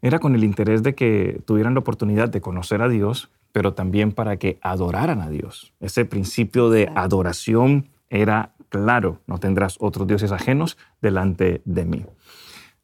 era 0.00 0.18
con 0.18 0.34
el 0.34 0.44
interés 0.44 0.82
de 0.82 0.94
que 0.94 1.40
tuvieran 1.44 1.74
la 1.74 1.80
oportunidad 1.80 2.28
de 2.28 2.40
conocer 2.40 2.82
a 2.82 2.88
Dios, 2.88 3.30
pero 3.52 3.74
también 3.74 4.12
para 4.12 4.38
que 4.38 4.58
adoraran 4.62 5.20
a 5.20 5.28
Dios. 5.28 5.72
Ese 5.80 6.04
principio 6.04 6.70
de 6.70 6.90
adoración 6.94 7.90
era 8.10 8.54
claro, 8.68 9.20
no 9.26 9.38
tendrás 9.38 9.76
otros 9.78 10.06
dioses 10.06 10.32
ajenos 10.32 10.78
delante 11.00 11.62
de 11.64 11.84
mí. 11.84 12.04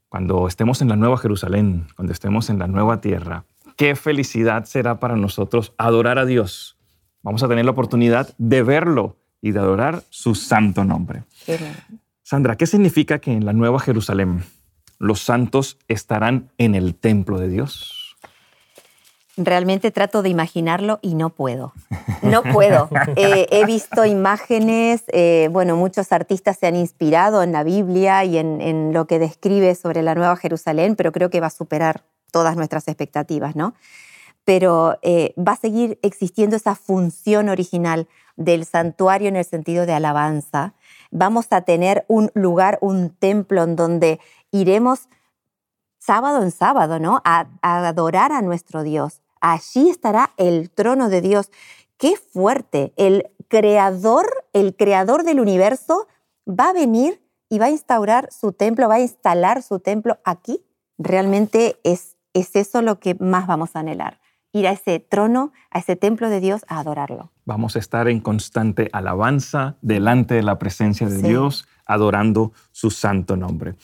Cuando 0.08 0.46
estemos 0.46 0.80
en 0.82 0.88
la 0.88 0.96
nueva 0.96 1.18
Jerusalén, 1.18 1.86
cuando 1.96 2.12
estemos 2.12 2.50
en 2.50 2.58
la 2.58 2.66
nueva 2.66 3.00
tierra, 3.00 3.44
qué 3.76 3.96
felicidad 3.96 4.64
será 4.64 5.00
para 5.00 5.16
nosotros 5.16 5.72
adorar 5.78 6.18
a 6.18 6.26
Dios. 6.26 6.76
Vamos 7.22 7.42
a 7.42 7.48
tener 7.48 7.64
la 7.64 7.72
oportunidad 7.72 8.34
de 8.38 8.62
verlo 8.62 9.16
y 9.40 9.52
de 9.52 9.60
adorar 9.60 10.02
su 10.10 10.34
santo 10.34 10.84
nombre. 10.84 11.24
Sandra, 12.22 12.56
¿qué 12.56 12.66
significa 12.66 13.18
que 13.18 13.32
en 13.32 13.44
la 13.44 13.52
Nueva 13.52 13.80
Jerusalén 13.80 14.44
los 14.98 15.20
santos 15.20 15.78
estarán 15.88 16.50
en 16.58 16.74
el 16.74 16.94
templo 16.94 17.38
de 17.38 17.48
Dios? 17.48 17.97
Realmente 19.38 19.92
trato 19.92 20.22
de 20.22 20.28
imaginarlo 20.28 20.98
y 21.00 21.14
no 21.14 21.30
puedo. 21.30 21.72
No 22.22 22.42
puedo. 22.42 22.88
Eh, 23.16 23.46
he 23.50 23.64
visto 23.64 24.04
imágenes, 24.04 25.04
eh, 25.08 25.48
bueno, 25.50 25.76
muchos 25.76 26.12
artistas 26.12 26.58
se 26.58 26.66
han 26.66 26.76
inspirado 26.76 27.42
en 27.42 27.52
la 27.52 27.64
Biblia 27.64 28.24
y 28.24 28.38
en, 28.38 28.60
en 28.60 28.92
lo 28.92 29.06
que 29.06 29.18
describe 29.18 29.74
sobre 29.74 30.02
la 30.02 30.14
Nueva 30.14 30.36
Jerusalén, 30.36 30.94
pero 30.94 31.10
creo 31.10 31.30
que 31.30 31.40
va 31.40 31.48
a 31.48 31.50
superar 31.50 32.04
todas 32.30 32.56
nuestras 32.56 32.86
expectativas, 32.88 33.56
¿no? 33.56 33.74
Pero 34.44 34.98
eh, 35.02 35.34
va 35.36 35.52
a 35.52 35.56
seguir 35.56 35.98
existiendo 36.02 36.56
esa 36.56 36.74
función 36.74 37.48
original 37.48 38.08
del 38.36 38.64
santuario 38.64 39.28
en 39.28 39.36
el 39.36 39.44
sentido 39.44 39.86
de 39.86 39.92
alabanza. 39.92 40.74
Vamos 41.10 41.46
a 41.50 41.62
tener 41.62 42.04
un 42.08 42.30
lugar, 42.34 42.78
un 42.80 43.10
templo 43.10 43.64
en 43.64 43.76
donde 43.76 44.20
iremos 44.50 45.08
sábado 45.98 46.42
en 46.42 46.50
sábado, 46.50 46.98
¿no? 46.98 47.20
A, 47.24 47.46
a 47.62 47.88
adorar 47.88 48.32
a 48.32 48.42
nuestro 48.42 48.82
Dios. 48.82 49.20
Allí 49.40 49.90
estará 49.90 50.32
el 50.36 50.70
trono 50.70 51.08
de 51.08 51.20
Dios. 51.20 51.50
Qué 51.96 52.16
fuerte. 52.16 52.92
El 52.96 53.30
creador, 53.48 54.26
el 54.52 54.76
creador 54.76 55.24
del 55.24 55.40
universo 55.40 56.06
va 56.48 56.70
a 56.70 56.72
venir 56.72 57.22
y 57.48 57.58
va 57.58 57.66
a 57.66 57.70
instaurar 57.70 58.28
su 58.32 58.52
templo, 58.52 58.88
va 58.88 58.96
a 58.96 59.00
instalar 59.00 59.62
su 59.62 59.80
templo 59.80 60.18
aquí. 60.24 60.64
Realmente 60.98 61.78
es 61.82 62.18
es 62.38 62.54
eso 62.56 62.82
lo 62.82 63.00
que 63.00 63.14
más 63.18 63.46
vamos 63.46 63.74
a 63.74 63.80
anhelar, 63.80 64.20
ir 64.52 64.66
a 64.66 64.72
ese 64.72 65.00
trono, 65.00 65.52
a 65.70 65.78
ese 65.78 65.96
templo 65.96 66.30
de 66.30 66.40
Dios, 66.40 66.64
a 66.68 66.80
adorarlo. 66.80 67.32
Vamos 67.44 67.76
a 67.76 67.78
estar 67.78 68.08
en 68.08 68.20
constante 68.20 68.88
alabanza 68.92 69.76
delante 69.82 70.34
de 70.34 70.42
la 70.42 70.58
presencia 70.58 71.08
de 71.08 71.22
Dios, 71.22 71.66
adorando 71.86 72.52
su 72.70 72.90
santo 72.90 73.36
nombre. 73.36 73.74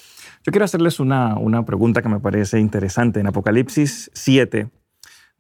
Yo 0.43 0.53
quiero 0.53 0.65
hacerles 0.65 1.01
una, 1.01 1.37
una 1.39 1.65
pregunta 1.65 2.03
que 2.03 2.09
me 2.09 2.21
parece 2.21 2.61
interesante. 2.61 3.21
En 3.21 3.27
Apocalipsis 3.27 4.11
7 4.15 4.71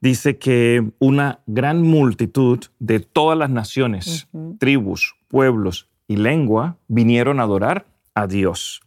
dice 0.00 0.38
que 0.38 0.90
una 0.98 1.40
gran 1.46 1.82
multitud 1.82 2.60
de 2.78 3.00
todas 3.00 3.38
las 3.38 3.50
naciones, 3.50 4.28
tribus, 4.58 5.16
pueblos 5.28 5.88
y 6.06 6.16
lengua 6.16 6.76
vinieron 6.88 7.40
a 7.40 7.44
adorar 7.44 7.86
a 8.14 8.26
Dios. 8.26 8.80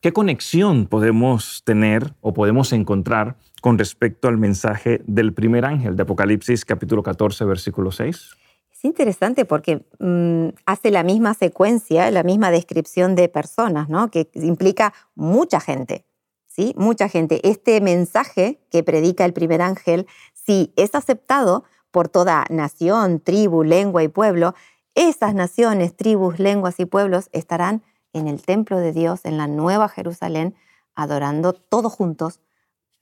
¿Qué 0.00 0.12
conexión 0.12 0.86
podemos 0.86 1.62
tener 1.64 2.14
o 2.22 2.32
podemos 2.32 2.72
encontrar 2.72 3.36
con 3.60 3.76
respecto 3.76 4.28
al 4.28 4.38
mensaje 4.38 5.02
del 5.06 5.34
primer 5.34 5.66
ángel 5.66 5.94
de 5.96 6.02
Apocalipsis 6.04 6.64
capítulo 6.64 7.02
14, 7.02 7.44
versículo 7.44 7.92
6? 7.92 8.30
Es 8.72 8.84
interesante 8.86 9.44
porque 9.44 9.84
mm, 9.98 10.56
hace 10.64 10.90
la 10.90 11.02
misma 11.02 11.34
secuencia, 11.34 12.10
la 12.10 12.22
misma 12.22 12.50
descripción 12.50 13.14
de 13.14 13.28
personas, 13.28 13.90
¿no? 13.90 14.10
que 14.10 14.30
implica 14.34 14.94
mucha 15.14 15.60
gente. 15.60 16.06
¿Sí? 16.50 16.74
Mucha 16.76 17.08
gente. 17.08 17.40
Este 17.48 17.80
mensaje 17.80 18.60
que 18.70 18.82
predica 18.82 19.24
el 19.24 19.32
primer 19.32 19.62
ángel, 19.62 20.06
si 20.34 20.72
es 20.76 20.94
aceptado, 20.94 21.64
por 21.90 22.08
toda 22.08 22.44
nación, 22.50 23.20
tribu, 23.20 23.64
lengua 23.64 24.02
y 24.02 24.08
pueblo, 24.08 24.54
esas 24.94 25.34
naciones, 25.34 25.96
tribus, 25.96 26.38
lenguas 26.38 26.78
y 26.78 26.84
pueblos 26.84 27.30
estarán 27.32 27.82
en 28.12 28.28
el 28.28 28.42
templo 28.42 28.78
de 28.78 28.92
Dios, 28.92 29.24
en 29.24 29.38
la 29.38 29.46
nueva 29.46 29.88
Jerusalén, 29.88 30.54
adorando 30.94 31.52
todos 31.52 31.92
juntos 31.92 32.40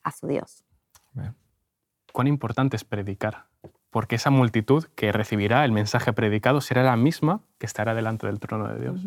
a 0.03 0.13
su 0.13 0.27
Dios. 0.27 0.65
Cuán 2.13 2.27
importante 2.27 2.77
es 2.77 2.85
predicar, 2.85 3.47
porque 3.91 4.17
esa 4.17 4.31
multitud 4.31 4.85
que 4.95 5.13
recibirá 5.13 5.65
el 5.65 5.73
mensaje 5.73 6.13
predicado 6.13 6.61
será 6.61 6.83
la 6.83 6.97
misma 6.97 7.43
que 7.59 7.67
estará 7.67 7.95
delante 7.95 8.27
del 8.27 8.41
trono 8.41 8.69
de 8.69 8.81
Dios. 8.81 9.01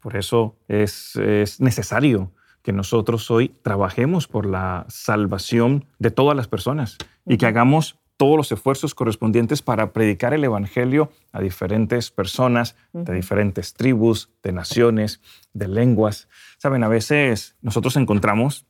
Por 0.00 0.16
eso 0.16 0.56
es, 0.68 1.16
es 1.16 1.60
necesario 1.60 2.32
que 2.62 2.72
nosotros 2.72 3.30
hoy 3.30 3.54
trabajemos 3.62 4.26
por 4.26 4.46
la 4.46 4.86
salvación 4.88 5.86
de 5.98 6.10
todas 6.10 6.36
las 6.36 6.48
personas 6.48 6.98
y 7.26 7.36
que 7.36 7.46
hagamos 7.46 7.98
todos 8.16 8.36
los 8.36 8.52
esfuerzos 8.52 8.94
correspondientes 8.94 9.62
para 9.62 9.94
predicar 9.94 10.34
el 10.34 10.44
Evangelio 10.44 11.10
a 11.32 11.40
diferentes 11.40 12.10
personas 12.10 12.76
de 12.92 13.14
diferentes 13.14 13.72
tribus, 13.72 14.28
de 14.42 14.52
naciones, 14.52 15.22
de 15.54 15.68
lenguas. 15.68 16.28
Saben, 16.58 16.84
a 16.84 16.88
veces 16.88 17.56
nosotros 17.62 17.96
encontramos 17.96 18.66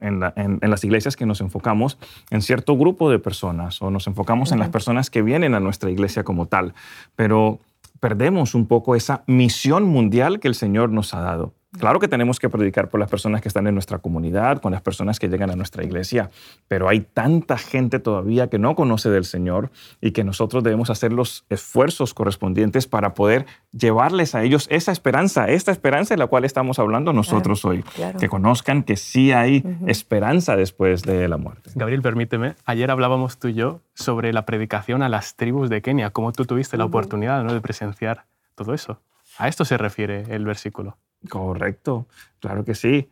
en, 0.00 0.20
las 0.20 0.84
iglesias 0.84 1.16
que 1.16 1.26
nos 1.26 1.40
enfocamos 1.40 1.98
en 2.30 2.42
cierto 2.42 2.76
grupo 2.76 3.10
de 3.10 3.18
personas 3.18 3.80
o 3.80 3.90
nos 3.90 4.06
enfocamos 4.06 4.52
en 4.52 4.58
las 4.58 4.68
personas 4.68 5.08
que 5.08 5.22
vienen 5.22 5.54
a 5.54 5.60
nuestra 5.60 5.90
iglesia 5.90 6.24
como 6.24 6.46
tal, 6.46 6.74
pero 7.16 7.58
perdemos 8.00 8.54
un 8.54 8.66
poco 8.66 8.96
esa 8.96 9.24
misión 9.26 9.84
mundial 9.84 10.40
que 10.40 10.48
el 10.48 10.54
Señor 10.54 10.90
nos 10.90 11.14
ha 11.14 11.20
dado. 11.20 11.54
Claro 11.78 12.00
que 12.00 12.08
tenemos 12.08 12.40
que 12.40 12.48
predicar 12.48 12.88
por 12.88 12.98
las 12.98 13.08
personas 13.08 13.40
que 13.40 13.46
están 13.48 13.68
en 13.68 13.74
nuestra 13.74 13.98
comunidad, 13.98 14.60
con 14.60 14.72
las 14.72 14.82
personas 14.82 15.20
que 15.20 15.28
llegan 15.28 15.50
a 15.50 15.56
nuestra 15.56 15.84
iglesia, 15.84 16.30
pero 16.66 16.88
hay 16.88 17.00
tanta 17.00 17.58
gente 17.58 18.00
todavía 18.00 18.48
que 18.48 18.58
no 18.58 18.74
conoce 18.74 19.08
del 19.08 19.24
Señor 19.24 19.70
y 20.00 20.10
que 20.10 20.24
nosotros 20.24 20.64
debemos 20.64 20.90
hacer 20.90 21.12
los 21.12 21.44
esfuerzos 21.48 22.12
correspondientes 22.12 22.88
para 22.88 23.14
poder 23.14 23.46
llevarles 23.70 24.34
a 24.34 24.42
ellos 24.42 24.66
esa 24.68 24.90
esperanza, 24.90 25.48
esta 25.48 25.70
esperanza 25.70 26.14
de 26.14 26.18
la 26.18 26.26
cual 26.26 26.44
estamos 26.44 26.80
hablando 26.80 27.12
nosotros 27.12 27.64
hoy, 27.64 27.84
que 28.18 28.28
conozcan 28.28 28.82
que 28.82 28.96
sí 28.96 29.30
hay 29.30 29.64
esperanza 29.86 30.56
después 30.56 31.02
de 31.02 31.28
la 31.28 31.36
muerte. 31.36 31.70
Gabriel, 31.76 32.02
permíteme, 32.02 32.56
ayer 32.64 32.90
hablábamos 32.90 33.38
tú 33.38 33.46
y 33.46 33.54
yo 33.54 33.80
sobre 33.94 34.32
la 34.32 34.44
predicación 34.44 35.02
a 35.02 35.08
las 35.08 35.36
tribus 35.36 35.70
de 35.70 35.82
Kenia, 35.82 36.10
cómo 36.10 36.32
tú 36.32 36.46
tuviste 36.46 36.76
la 36.76 36.84
oportunidad 36.84 37.44
¿no? 37.44 37.54
de 37.54 37.60
presenciar 37.60 38.24
todo 38.56 38.74
eso. 38.74 39.00
A 39.38 39.46
esto 39.46 39.64
se 39.64 39.78
refiere 39.78 40.24
el 40.34 40.44
versículo. 40.44 40.96
Correcto, 41.28 42.06
claro 42.38 42.64
que 42.64 42.74
sí. 42.74 43.08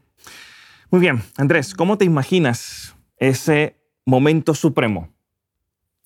Muy 0.90 1.00
bien, 1.00 1.22
Andrés, 1.36 1.74
¿cómo 1.74 1.98
te 1.98 2.04
imaginas 2.04 2.96
ese 3.18 3.76
momento 4.06 4.54
supremo? 4.54 5.10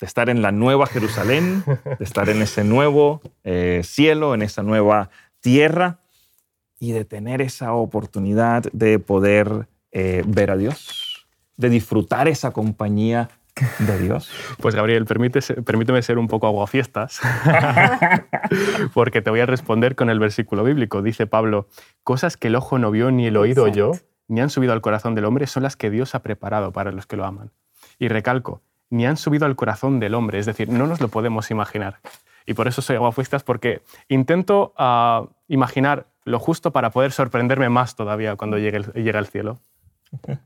De 0.00 0.06
estar 0.06 0.28
en 0.28 0.42
la 0.42 0.50
nueva 0.50 0.86
Jerusalén, 0.86 1.62
de 1.66 2.04
estar 2.04 2.28
en 2.28 2.42
ese 2.42 2.64
nuevo 2.64 3.20
eh, 3.44 3.82
cielo, 3.84 4.34
en 4.34 4.42
esa 4.42 4.64
nueva 4.64 5.10
tierra 5.40 6.00
y 6.80 6.90
de 6.90 7.04
tener 7.04 7.40
esa 7.40 7.74
oportunidad 7.74 8.64
de 8.72 8.98
poder 8.98 9.68
eh, 9.92 10.24
ver 10.26 10.50
a 10.50 10.56
Dios, 10.56 11.28
de 11.56 11.70
disfrutar 11.70 12.26
esa 12.26 12.50
compañía 12.50 13.30
de 13.78 13.98
Dios. 13.98 14.30
Pues 14.60 14.74
Gabriel, 14.74 15.04
permíteme 15.04 16.02
ser 16.02 16.18
un 16.18 16.28
poco 16.28 16.46
aguafiestas, 16.46 17.20
porque 18.94 19.20
te 19.20 19.30
voy 19.30 19.40
a 19.40 19.46
responder 19.46 19.94
con 19.94 20.10
el 20.10 20.18
versículo 20.18 20.64
bíblico. 20.64 21.02
Dice 21.02 21.26
Pablo, 21.26 21.68
cosas 22.02 22.36
que 22.36 22.48
el 22.48 22.56
ojo 22.56 22.78
no 22.78 22.90
vio 22.90 23.10
ni 23.10 23.26
el 23.26 23.36
oído 23.36 23.68
yo, 23.68 23.92
ni 24.28 24.40
han 24.40 24.50
subido 24.50 24.72
al 24.72 24.80
corazón 24.80 25.14
del 25.14 25.26
hombre, 25.26 25.46
son 25.46 25.62
las 25.62 25.76
que 25.76 25.90
Dios 25.90 26.14
ha 26.14 26.22
preparado 26.22 26.72
para 26.72 26.92
los 26.92 27.06
que 27.06 27.16
lo 27.16 27.24
aman. 27.24 27.50
Y 27.98 28.08
recalco, 28.08 28.62
ni 28.90 29.06
han 29.06 29.16
subido 29.16 29.46
al 29.46 29.56
corazón 29.56 30.00
del 30.00 30.14
hombre, 30.14 30.38
es 30.38 30.46
decir, 30.46 30.68
no 30.68 30.86
nos 30.86 31.00
lo 31.00 31.08
podemos 31.08 31.50
imaginar. 31.50 32.00
Y 32.46 32.54
por 32.54 32.68
eso 32.68 32.82
soy 32.82 32.96
aguafiestas, 32.96 33.44
porque 33.44 33.82
intento 34.08 34.72
ah, 34.76 35.26
imaginar 35.48 36.06
lo 36.24 36.38
justo 36.38 36.72
para 36.72 36.90
poder 36.90 37.12
sorprenderme 37.12 37.68
más 37.68 37.96
todavía 37.96 38.36
cuando 38.36 38.58
llegue, 38.58 38.80
llegue 38.94 39.18
al 39.18 39.26
cielo. 39.26 39.58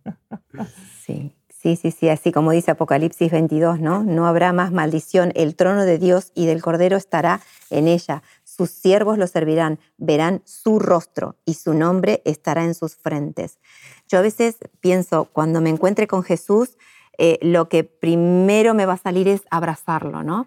Sí. 1.02 1.36
Sí, 1.66 1.74
sí, 1.74 1.90
sí, 1.90 2.08
así 2.08 2.30
como 2.30 2.52
dice 2.52 2.70
Apocalipsis 2.70 3.32
22, 3.32 3.80
¿no? 3.80 4.04
No 4.04 4.28
habrá 4.28 4.52
más 4.52 4.70
maldición, 4.70 5.32
el 5.34 5.56
trono 5.56 5.84
de 5.84 5.98
Dios 5.98 6.30
y 6.32 6.46
del 6.46 6.62
Cordero 6.62 6.96
estará 6.96 7.40
en 7.70 7.88
ella. 7.88 8.22
Sus 8.44 8.70
siervos 8.70 9.18
lo 9.18 9.26
servirán, 9.26 9.80
verán 9.96 10.42
su 10.44 10.78
rostro 10.78 11.34
y 11.44 11.54
su 11.54 11.74
nombre 11.74 12.22
estará 12.24 12.62
en 12.62 12.76
sus 12.76 12.94
frentes. 12.94 13.58
Yo 14.06 14.20
a 14.20 14.22
veces 14.22 14.58
pienso, 14.78 15.24
cuando 15.32 15.60
me 15.60 15.70
encuentre 15.70 16.06
con 16.06 16.22
Jesús, 16.22 16.78
eh, 17.18 17.40
lo 17.42 17.68
que 17.68 17.82
primero 17.82 18.72
me 18.72 18.86
va 18.86 18.92
a 18.92 18.98
salir 18.98 19.26
es 19.26 19.42
abrazarlo, 19.50 20.22
¿no? 20.22 20.46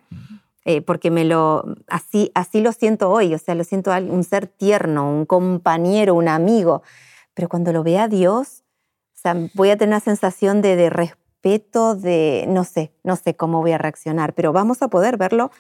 Eh, 0.64 0.80
porque 0.80 1.12
me 1.12 1.26
lo, 1.26 1.66
así, 1.88 2.32
así 2.34 2.62
lo 2.62 2.72
siento 2.72 3.10
hoy, 3.10 3.34
o 3.34 3.40
sea, 3.40 3.56
lo 3.56 3.66
siento 3.66 3.92
un 3.92 4.24
ser 4.24 4.48
tierno, 4.48 5.12
un 5.12 5.26
compañero, 5.26 6.16
un 6.16 6.30
amigo. 6.30 6.82
Pero 7.34 7.50
cuando 7.50 7.74
lo 7.74 7.84
vea 7.84 8.08
Dios, 8.08 8.64
o 9.20 9.22
sea, 9.22 9.36
voy 9.54 9.70
a 9.70 9.76
tener 9.76 9.90
una 9.90 10.00
sensación 10.00 10.62
de, 10.62 10.90
respeto, 10.90 11.94
de 11.94 12.46
no 12.48 12.64
sé, 12.64 12.94
no 13.04 13.18
sé 13.18 13.36
cómo 13.36 13.60
voy 13.60 13.74
a 13.74 13.78
reaccionar, 13.78 14.34
pero 14.34 14.54
vamos 14.54 14.82
a 14.82 14.88
poder 14.88 15.18
verlo 15.18 15.52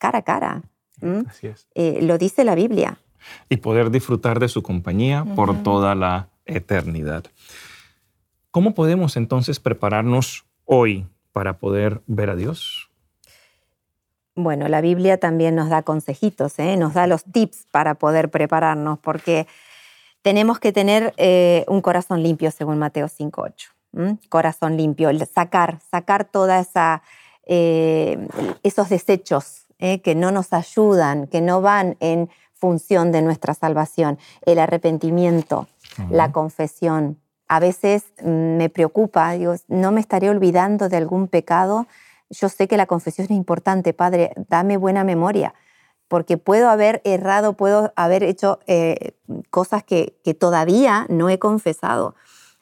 cara 0.00 0.18
a 0.18 0.22
cara. 0.22 0.62
Así 1.28 1.46
es. 1.46 1.68
Eh, 1.76 2.00
lo 2.02 2.18
dice 2.18 2.42
la 2.42 2.56
Biblia. 2.56 2.98
Y 3.48 3.58
poder 3.58 3.92
disfrutar 3.92 4.40
de 4.40 4.48
su 4.48 4.64
compañía 4.64 5.24
por 5.36 5.62
toda 5.62 5.94
la 5.94 6.28
eternidad. 6.44 7.24
¿Cómo 8.50 8.74
podemos 8.74 9.16
entonces 9.16 9.60
prepararnos 9.60 10.44
hoy 10.64 11.06
para 11.30 11.58
poder 11.58 12.02
ver 12.08 12.30
a 12.30 12.36
Dios? 12.36 12.90
Bueno, 14.34 14.66
la 14.66 14.80
Biblia 14.80 15.18
también 15.18 15.54
nos 15.54 15.68
da 15.68 15.82
consejitos, 15.82 16.58
¿eh? 16.58 16.76
nos 16.76 16.94
da 16.94 17.06
los 17.06 17.22
tips 17.22 17.68
para 17.70 17.94
poder 17.94 18.28
prepararnos, 18.28 18.98
porque 18.98 19.46
tenemos 20.22 20.60
que 20.60 20.72
tener 20.72 21.12
eh, 21.16 21.64
un 21.68 21.80
corazón 21.80 22.22
limpio, 22.22 22.50
según 22.50 22.78
Mateo 22.78 23.06
5.8. 23.06 24.18
Corazón 24.30 24.76
limpio, 24.78 25.10
sacar, 25.26 25.80
sacar 25.90 26.24
toda 26.24 26.60
esa, 26.60 27.02
eh, 27.44 28.26
esos 28.62 28.88
desechos 28.88 29.66
eh, 29.78 30.00
que 30.00 30.14
no 30.14 30.30
nos 30.30 30.54
ayudan, 30.54 31.26
que 31.26 31.42
no 31.42 31.60
van 31.60 31.96
en 32.00 32.30
función 32.54 33.12
de 33.12 33.20
nuestra 33.20 33.52
salvación. 33.52 34.18
El 34.46 34.60
arrepentimiento, 34.60 35.66
la 36.08 36.32
confesión. 36.32 37.18
A 37.48 37.60
veces 37.60 38.04
mm, 38.22 38.56
me 38.56 38.70
preocupa, 38.70 39.32
digo, 39.32 39.56
no 39.68 39.92
me 39.92 40.00
estaré 40.00 40.30
olvidando 40.30 40.88
de 40.88 40.96
algún 40.96 41.28
pecado. 41.28 41.86
Yo 42.30 42.48
sé 42.48 42.68
que 42.68 42.78
la 42.78 42.86
confesión 42.86 43.26
es 43.26 43.30
importante, 43.32 43.92
Padre, 43.92 44.32
dame 44.48 44.78
buena 44.78 45.04
memoria 45.04 45.52
porque 46.12 46.36
puedo 46.36 46.68
haber 46.68 47.00
errado, 47.06 47.54
puedo 47.54 47.90
haber 47.96 48.22
hecho 48.22 48.58
eh, 48.66 49.14
cosas 49.48 49.82
que, 49.82 50.14
todavía 50.38 51.06
no 51.08 51.30
he 51.30 51.38
confesado. 51.38 52.16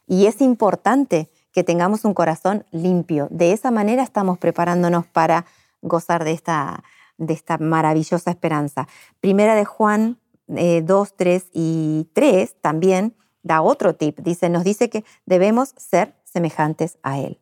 Y 0.07 0.27
es 0.27 0.41
importante 0.41 1.33
que 1.51 1.65
tengamos 1.65 2.05
un 2.05 2.15
corazón 2.15 2.65
limpio. 2.71 3.27
De 3.29 3.51
esa 3.51 3.73
manera 3.73 4.05
estamos 4.05 4.39
preparándonos 4.39 5.05
para 5.05 5.47
gozar 5.83 6.23
de 6.23 6.31
esta, 6.31 6.85
de 7.19 7.35
esta 7.35 7.59
maravillosa 7.59 8.31
esperanza. 8.31 8.87
Primera 9.19 9.57
de 9.57 9.65
Juan 9.65 10.21
2, 10.47 10.57
eh, 10.57 11.15
3 11.17 11.47
y 11.53 12.09
3 12.13 12.55
también 12.61 13.17
da 13.43 13.63
otro 13.63 13.97
tip. 13.97 14.21
Dice, 14.21 14.49
nos 14.49 14.63
dice 14.63 14.91
que 14.91 15.05
debemos 15.27 15.75
ser 15.77 16.15
semejantes 16.23 16.99
a 17.03 17.19
Él, 17.19 17.41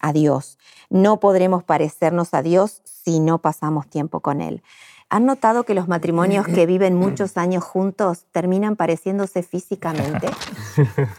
a 0.00 0.14
Dios. 0.14 0.56
No 0.88 1.20
podremos 1.20 1.62
parecernos 1.62 2.32
a 2.32 2.40
Dios 2.40 2.80
si 2.86 3.20
no 3.20 3.42
pasamos 3.42 3.86
tiempo 3.86 4.20
con 4.20 4.40
Él. 4.40 4.62
¿Han 5.12 5.26
notado 5.26 5.64
que 5.64 5.74
los 5.74 5.88
matrimonios 5.88 6.46
que 6.46 6.66
viven 6.66 6.94
muchos 6.94 7.36
años 7.36 7.64
juntos 7.64 8.26
terminan 8.30 8.76
pareciéndose 8.76 9.42
físicamente? 9.42 10.30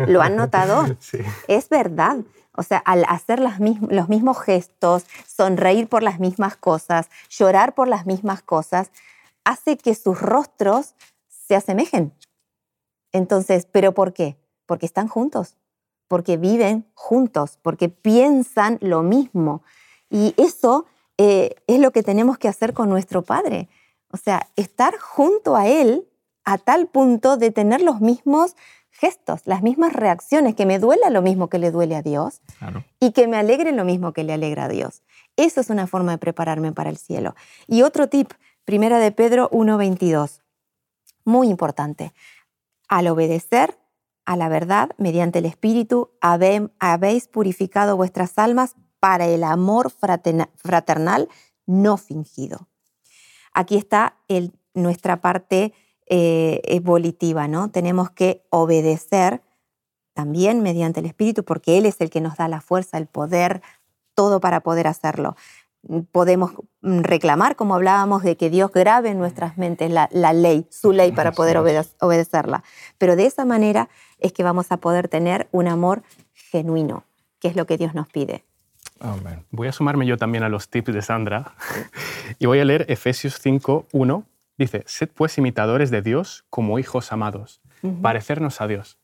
¿Lo 0.07 0.21
han 0.21 0.35
notado? 0.37 0.85
Sí. 1.01 1.19
Es 1.47 1.67
verdad. 1.67 2.17
O 2.55 2.63
sea, 2.63 2.77
al 2.77 3.05
hacer 3.07 3.39
los 3.39 3.59
mismos 3.59 4.39
gestos, 4.39 5.05
sonreír 5.27 5.87
por 5.87 6.03
las 6.03 6.19
mismas 6.19 6.55
cosas, 6.55 7.09
llorar 7.29 7.73
por 7.73 7.87
las 7.87 8.05
mismas 8.05 8.41
cosas, 8.41 8.91
hace 9.43 9.77
que 9.77 9.93
sus 9.95 10.21
rostros 10.21 10.95
se 11.27 11.55
asemejen. 11.55 12.13
Entonces, 13.11 13.67
¿pero 13.69 13.93
por 13.93 14.13
qué? 14.13 14.37
Porque 14.65 14.85
están 14.85 15.07
juntos, 15.09 15.57
porque 16.07 16.37
viven 16.37 16.85
juntos, 16.93 17.57
porque 17.61 17.89
piensan 17.89 18.77
lo 18.81 19.01
mismo. 19.01 19.63
Y 20.09 20.33
eso 20.37 20.85
eh, 21.17 21.55
es 21.67 21.79
lo 21.79 21.91
que 21.91 22.03
tenemos 22.03 22.37
que 22.37 22.47
hacer 22.47 22.73
con 22.73 22.89
nuestro 22.89 23.21
Padre. 23.21 23.69
O 24.13 24.17
sea, 24.17 24.47
estar 24.55 24.97
junto 24.97 25.55
a 25.55 25.67
Él 25.67 26.07
a 26.43 26.57
tal 26.57 26.87
punto 26.87 27.37
de 27.37 27.51
tener 27.51 27.81
los 27.81 28.01
mismos 28.01 28.55
gestos, 28.89 29.41
las 29.45 29.63
mismas 29.63 29.93
reacciones, 29.93 30.55
que 30.55 30.65
me 30.65 30.79
duela 30.79 31.09
lo 31.09 31.21
mismo 31.21 31.49
que 31.49 31.59
le 31.59 31.71
duele 31.71 31.95
a 31.95 32.01
Dios 32.01 32.41
y 32.99 33.11
que 33.11 33.27
me 33.27 33.37
alegre 33.37 33.71
lo 33.71 33.85
mismo 33.85 34.13
que 34.13 34.23
le 34.23 34.33
alegra 34.33 34.65
a 34.65 34.69
Dios. 34.69 35.03
Eso 35.37 35.61
es 35.61 35.69
una 35.69 35.87
forma 35.87 36.11
de 36.11 36.17
prepararme 36.17 36.71
para 36.71 36.89
el 36.89 36.97
cielo. 36.97 37.35
Y 37.67 37.83
otro 37.83 38.09
tip, 38.09 38.31
primera 38.65 38.99
de 38.99 39.11
Pedro 39.11 39.49
1.22, 39.51 40.41
muy 41.23 41.47
importante. 41.47 42.13
Al 42.87 43.07
obedecer 43.07 43.77
a 44.25 44.35
la 44.35 44.49
verdad 44.49 44.91
mediante 44.97 45.39
el 45.39 45.45
Espíritu, 45.45 46.11
habéis 46.19 47.27
purificado 47.27 47.95
vuestras 47.97 48.37
almas 48.37 48.75
para 48.99 49.25
el 49.27 49.43
amor 49.43 49.89
fraternal 49.89 51.29
no 51.65 51.97
fingido. 51.97 52.67
Aquí 53.53 53.77
está 53.77 54.17
nuestra 54.73 55.21
parte 55.21 55.73
eh, 56.07 56.61
evolutiva, 56.65 57.47
¿no? 57.47 57.71
Tenemos 57.71 58.09
que 58.09 58.43
obedecer 58.49 59.41
también 60.13 60.61
mediante 60.61 60.99
el 60.99 61.05
Espíritu, 61.05 61.43
porque 61.43 61.77
Él 61.77 61.85
es 61.85 62.01
el 62.01 62.09
que 62.09 62.21
nos 62.21 62.37
da 62.37 62.47
la 62.47 62.61
fuerza, 62.61 62.97
el 62.97 63.07
poder, 63.07 63.61
todo 64.13 64.41
para 64.41 64.59
poder 64.59 64.87
hacerlo. 64.87 65.35
Podemos 66.11 66.51
reclamar, 66.81 67.55
como 67.55 67.75
hablábamos, 67.75 68.23
de 68.23 68.37
que 68.37 68.49
Dios 68.49 68.71
grabe 68.71 69.09
en 69.09 69.19
nuestras 69.19 69.57
mentes 69.57 69.89
la, 69.89 70.33
ley, 70.33 70.67
su 70.69 70.91
ley, 70.91 71.11
para 71.11 71.31
poder 71.31 71.57
obedecerla. 71.57 72.63
Pero 72.97 73.15
de 73.15 73.25
esa 73.25 73.45
manera 73.45 73.89
es 74.19 74.33
que 74.33 74.43
vamos 74.43 74.71
a 74.71 74.77
poder 74.77 75.07
tener 75.07 75.47
un 75.51 75.67
amor 75.67 76.03
genuino, 76.33 77.05
que 77.39 77.47
es 77.47 77.55
lo 77.55 77.65
que 77.65 77.77
Dios 77.77 77.95
nos 77.95 78.07
pide. 78.09 78.43
Voy 79.51 79.67
a 79.67 79.71
sumarme 79.71 80.05
yo 80.05 80.17
también 80.17 80.43
a 80.43 80.49
los 80.49 80.69
tips 80.69 80.93
de 80.93 81.01
Sandra 81.01 81.53
y 82.39 82.45
voy 82.45 82.59
a 82.59 82.65
leer 82.65 82.85
Efesios 82.87 83.39
5, 83.39 83.87
1. 83.91 84.25
Dice, 84.57 84.83
sed 84.85 85.09
pues 85.13 85.37
imitadores 85.37 85.89
de 85.89 86.03
Dios 86.03 86.45
como 86.49 86.77
hijos 86.77 87.11
amados, 87.11 87.61
parecernos 88.03 88.61
a 88.61 88.67
Dios. 88.67 88.99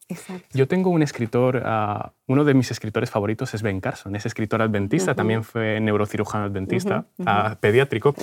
Yo 0.53 0.67
tengo 0.67 0.91
un 0.91 1.01
escritor, 1.01 1.63
ah, 1.65 2.13
uno 2.27 2.43
de 2.43 2.53
mis 2.53 2.69
escritores 2.69 3.09
favoritos 3.09 3.55
es 3.55 3.63
Ben 3.63 3.79
Carson, 3.79 4.15
es 4.15 4.27
escritor 4.27 4.61
adventista, 4.61 5.15
también 5.15 5.43
fue 5.43 5.79
neurocirujano 5.79 6.45
adventista, 6.45 7.05
ah, 7.25 7.57
pediátrico, 7.59 8.13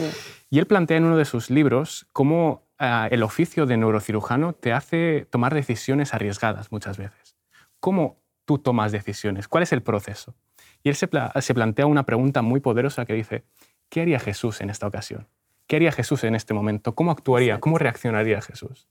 y 0.48 0.60
él 0.60 0.66
plantea 0.66 0.98
en 0.98 1.06
uno 1.06 1.16
de 1.16 1.24
sus 1.24 1.50
libros 1.50 2.06
cómo 2.12 2.62
ah, 2.78 3.08
el 3.10 3.24
oficio 3.24 3.66
de 3.66 3.78
neurocirujano 3.78 4.52
te 4.52 4.72
hace 4.72 5.26
tomar 5.28 5.54
decisiones 5.54 6.14
arriesgadas 6.14 6.70
muchas 6.70 6.98
veces. 6.98 7.36
¿Cómo 7.80 8.22
tú 8.44 8.58
tomas 8.58 8.92
decisiones? 8.92 9.48
¿Cuál 9.48 9.64
es 9.64 9.72
el 9.72 9.82
proceso? 9.82 10.36
Y 10.84 10.90
él 10.90 10.96
se, 10.96 11.08
plantea 11.54 11.86
una 11.86 12.04
pregunta 12.04 12.42
muy 12.42 12.60
poderosa 12.60 13.06
que 13.06 13.14
dice, 13.14 13.42
¿qué 13.88 14.02
haría 14.02 14.20
Jesús 14.20 14.60
en 14.60 14.68
esta 14.68 14.86
ocasión? 14.86 15.26
¿Qué 15.66 15.76
haría 15.76 15.90
Jesús 15.90 16.24
en 16.24 16.34
este 16.34 16.52
momento? 16.52 16.94
¿Cómo 16.94 17.10
actuaría? 17.10 17.58
¿Cómo 17.58 17.78
reaccionaría 17.78 18.42
Jesús? 18.42 18.86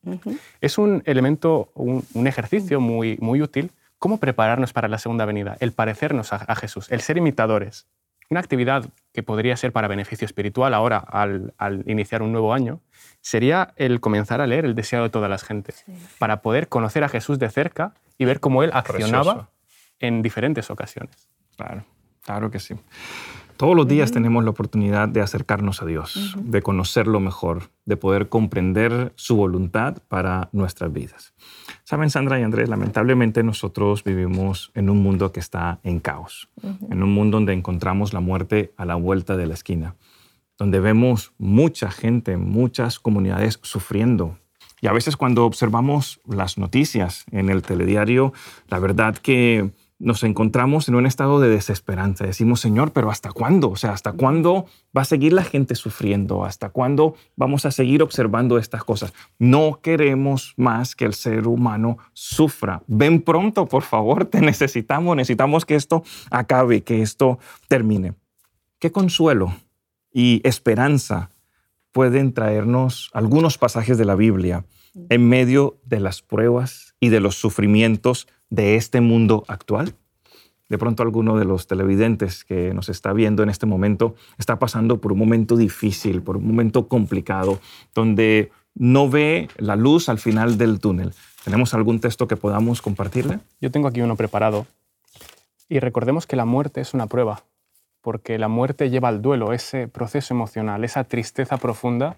Es 0.59 0.79
un 0.79 1.03
elemento, 1.05 1.71
un, 1.75 2.03
ejercicio 2.25 2.81
muy, 2.81 3.17
muy 3.21 3.43
útil. 3.43 3.71
¿Cómo 3.99 4.17
prepararnos 4.17 4.73
para 4.73 4.87
la 4.87 4.97
segunda 4.97 5.25
venida? 5.25 5.55
El 5.59 5.71
parecernos 5.71 6.33
a, 6.33 6.55
Jesús, 6.55 6.91
el 6.91 7.01
ser 7.01 7.17
imitadores. 7.17 7.85
Una 8.31 8.39
actividad 8.39 8.85
que 9.13 9.21
podría 9.21 9.55
ser 9.55 9.71
para 9.71 9.87
beneficio 9.87 10.25
espiritual 10.25 10.73
ahora, 10.73 10.97
al, 10.97 11.53
iniciar 11.85 12.23
un 12.23 12.31
nuevo 12.31 12.55
año, 12.55 12.81
sería 13.21 13.75
el 13.75 13.99
comenzar 13.99 14.41
a 14.41 14.47
leer 14.47 14.65
el 14.65 14.73
deseado 14.73 15.03
de 15.03 15.11
todas 15.11 15.29
las 15.29 15.43
gentes, 15.43 15.85
para 16.17 16.41
poder 16.41 16.69
conocer 16.69 17.03
a 17.03 17.09
Jesús 17.09 17.37
de 17.37 17.51
cerca 17.51 17.93
y 18.17 18.25
ver 18.25 18.39
cómo 18.39 18.63
Él 18.63 18.71
accionaba 18.73 19.51
en 19.99 20.23
diferentes 20.23 20.71
ocasiones. 20.71 21.29
Claro, 21.55 21.85
claro 22.23 22.51
que 22.51 22.59
sí. 22.59 22.75
Todos 23.57 23.75
los 23.75 23.87
días 23.87 24.11
tenemos 24.11 24.43
la 24.43 24.49
oportunidad 24.49 25.07
de 25.07 25.21
acercarnos 25.21 25.81
a 25.81 25.85
Dios, 25.85 26.35
de 26.37 26.61
conocerlo 26.61 27.19
mejor, 27.19 27.69
de 27.85 27.95
poder 27.97 28.27
comprender 28.27 29.13
su 29.15 29.35
voluntad 29.35 29.97
para 30.07 30.49
nuestras 30.51 30.91
vidas. 30.91 31.33
Saben, 31.83 32.09
Sandra 32.09 32.39
y 32.39 32.43
Andrés, 32.43 32.67
lamentablemente 32.67 33.43
nosotros 33.43 34.03
vivimos 34.03 34.71
en 34.73 34.89
un 34.89 35.03
mundo 35.03 35.31
que 35.31 35.39
está 35.39 35.79
en 35.83 35.99
caos, 35.99 36.49
en 36.89 37.03
un 37.03 37.13
mundo 37.13 37.37
donde 37.37 37.53
encontramos 37.53 38.11
la 38.11 38.21
muerte 38.21 38.73
a 38.75 38.85
la 38.85 38.95
vuelta 38.95 39.37
de 39.37 39.45
la 39.45 39.53
esquina, 39.53 39.95
donde 40.57 40.79
vemos 40.79 41.33
mucha 41.37 41.91
gente, 41.91 42.37
muchas 42.37 42.99
comunidades 42.99 43.59
sufriendo. 43.61 44.39
Y 44.81 44.87
a 44.87 44.93
veces 44.93 45.15
cuando 45.15 45.45
observamos 45.45 46.19
las 46.27 46.57
noticias 46.57 47.23
en 47.31 47.49
el 47.49 47.61
telediario, 47.61 48.33
la 48.67 48.79
verdad 48.79 49.15
que 49.15 49.71
nos 49.99 50.23
encontramos 50.23 50.87
en 50.87 50.95
un 50.95 51.05
estado 51.05 51.39
de 51.39 51.49
desesperanza. 51.49 52.25
Decimos, 52.25 52.59
Señor, 52.59 52.91
pero 52.91 53.09
¿hasta 53.09 53.31
cuándo? 53.31 53.69
O 53.69 53.75
sea, 53.75 53.91
¿hasta 53.91 54.11
cuándo 54.11 54.65
va 54.95 55.03
a 55.03 55.05
seguir 55.05 55.33
la 55.33 55.43
gente 55.43 55.75
sufriendo? 55.75 56.43
¿Hasta 56.43 56.69
cuándo 56.69 57.15
vamos 57.35 57.65
a 57.65 57.71
seguir 57.71 58.03
observando 58.03 58.57
estas 58.57 58.83
cosas? 58.83 59.13
No 59.39 59.79
queremos 59.81 60.53
más 60.57 60.95
que 60.95 61.05
el 61.05 61.13
ser 61.13 61.47
humano 61.47 61.97
sufra. 62.13 62.83
Ven 62.87 63.21
pronto, 63.21 63.65
por 63.67 63.83
favor, 63.83 64.25
te 64.25 64.41
necesitamos. 64.41 65.15
Necesitamos 65.15 65.65
que 65.65 65.75
esto 65.75 66.03
acabe, 66.29 66.83
que 66.83 67.01
esto 67.01 67.39
termine. 67.67 68.13
¿Qué 68.79 68.91
consuelo 68.91 69.53
y 70.11 70.41
esperanza 70.43 71.29
pueden 71.91 72.33
traernos 72.33 73.09
algunos 73.13 73.57
pasajes 73.57 73.97
de 73.97 74.05
la 74.05 74.15
Biblia 74.15 74.65
en 75.09 75.27
medio 75.27 75.79
de 75.85 75.99
las 75.99 76.21
pruebas 76.21 76.95
y 76.99 77.09
de 77.09 77.19
los 77.19 77.35
sufrimientos 77.35 78.27
de 78.53 78.75
este 78.75 79.01
mundo 79.01 79.43
actual? 79.47 79.95
De 80.69 80.77
pronto 80.77 81.01
alguno 81.01 81.37
de 81.37 81.45
los 81.45 81.65
televidentes 81.65 82.45
que 82.45 82.73
nos 82.73 82.87
está 82.87 83.11
viendo 83.11 83.41
en 83.41 83.49
este 83.49 83.65
momento 83.65 84.15
está 84.37 84.59
pasando 84.59 85.01
por 85.01 85.11
un 85.11 85.19
momento 85.19 85.57
difícil, 85.57 86.21
por 86.21 86.37
un 86.37 86.47
momento 86.47 86.87
complicado, 86.87 87.59
donde 87.95 88.51
no 88.75 89.09
ve 89.09 89.49
la 89.57 89.75
luz 89.75 90.07
al 90.07 90.19
final 90.19 90.57
del 90.57 90.79
túnel. 90.79 91.13
¿Tenemos 91.43 91.73
algún 91.73 91.99
texto 91.99 92.27
que 92.27 92.37
podamos 92.37 92.81
compartirle? 92.81 93.39
Yo 93.59 93.71
tengo 93.71 93.87
aquí 93.87 94.01
uno 94.01 94.15
preparado. 94.15 94.67
Y 95.67 95.79
recordemos 95.79 96.27
que 96.27 96.35
la 96.35 96.45
muerte 96.45 96.79
es 96.81 96.93
una 96.93 97.07
prueba, 97.07 97.43
porque 98.01 98.37
la 98.37 98.49
muerte 98.49 98.91
lleva 98.91 99.09
al 99.09 99.21
duelo, 99.21 99.51
ese 99.53 99.87
proceso 99.87 100.33
emocional, 100.33 100.83
esa 100.83 101.03
tristeza 101.03 101.57
profunda 101.57 102.17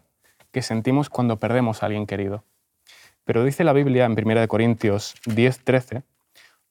que 0.52 0.62
sentimos 0.62 1.10
cuando 1.10 1.38
perdemos 1.38 1.82
a 1.82 1.86
alguien 1.86 2.06
querido. 2.06 2.44
Pero 3.24 3.44
dice 3.44 3.64
la 3.64 3.74
Biblia 3.74 4.06
en 4.06 4.12
1 4.12 4.48
Corintios 4.48 5.16
10, 5.26 5.64
13, 5.64 6.04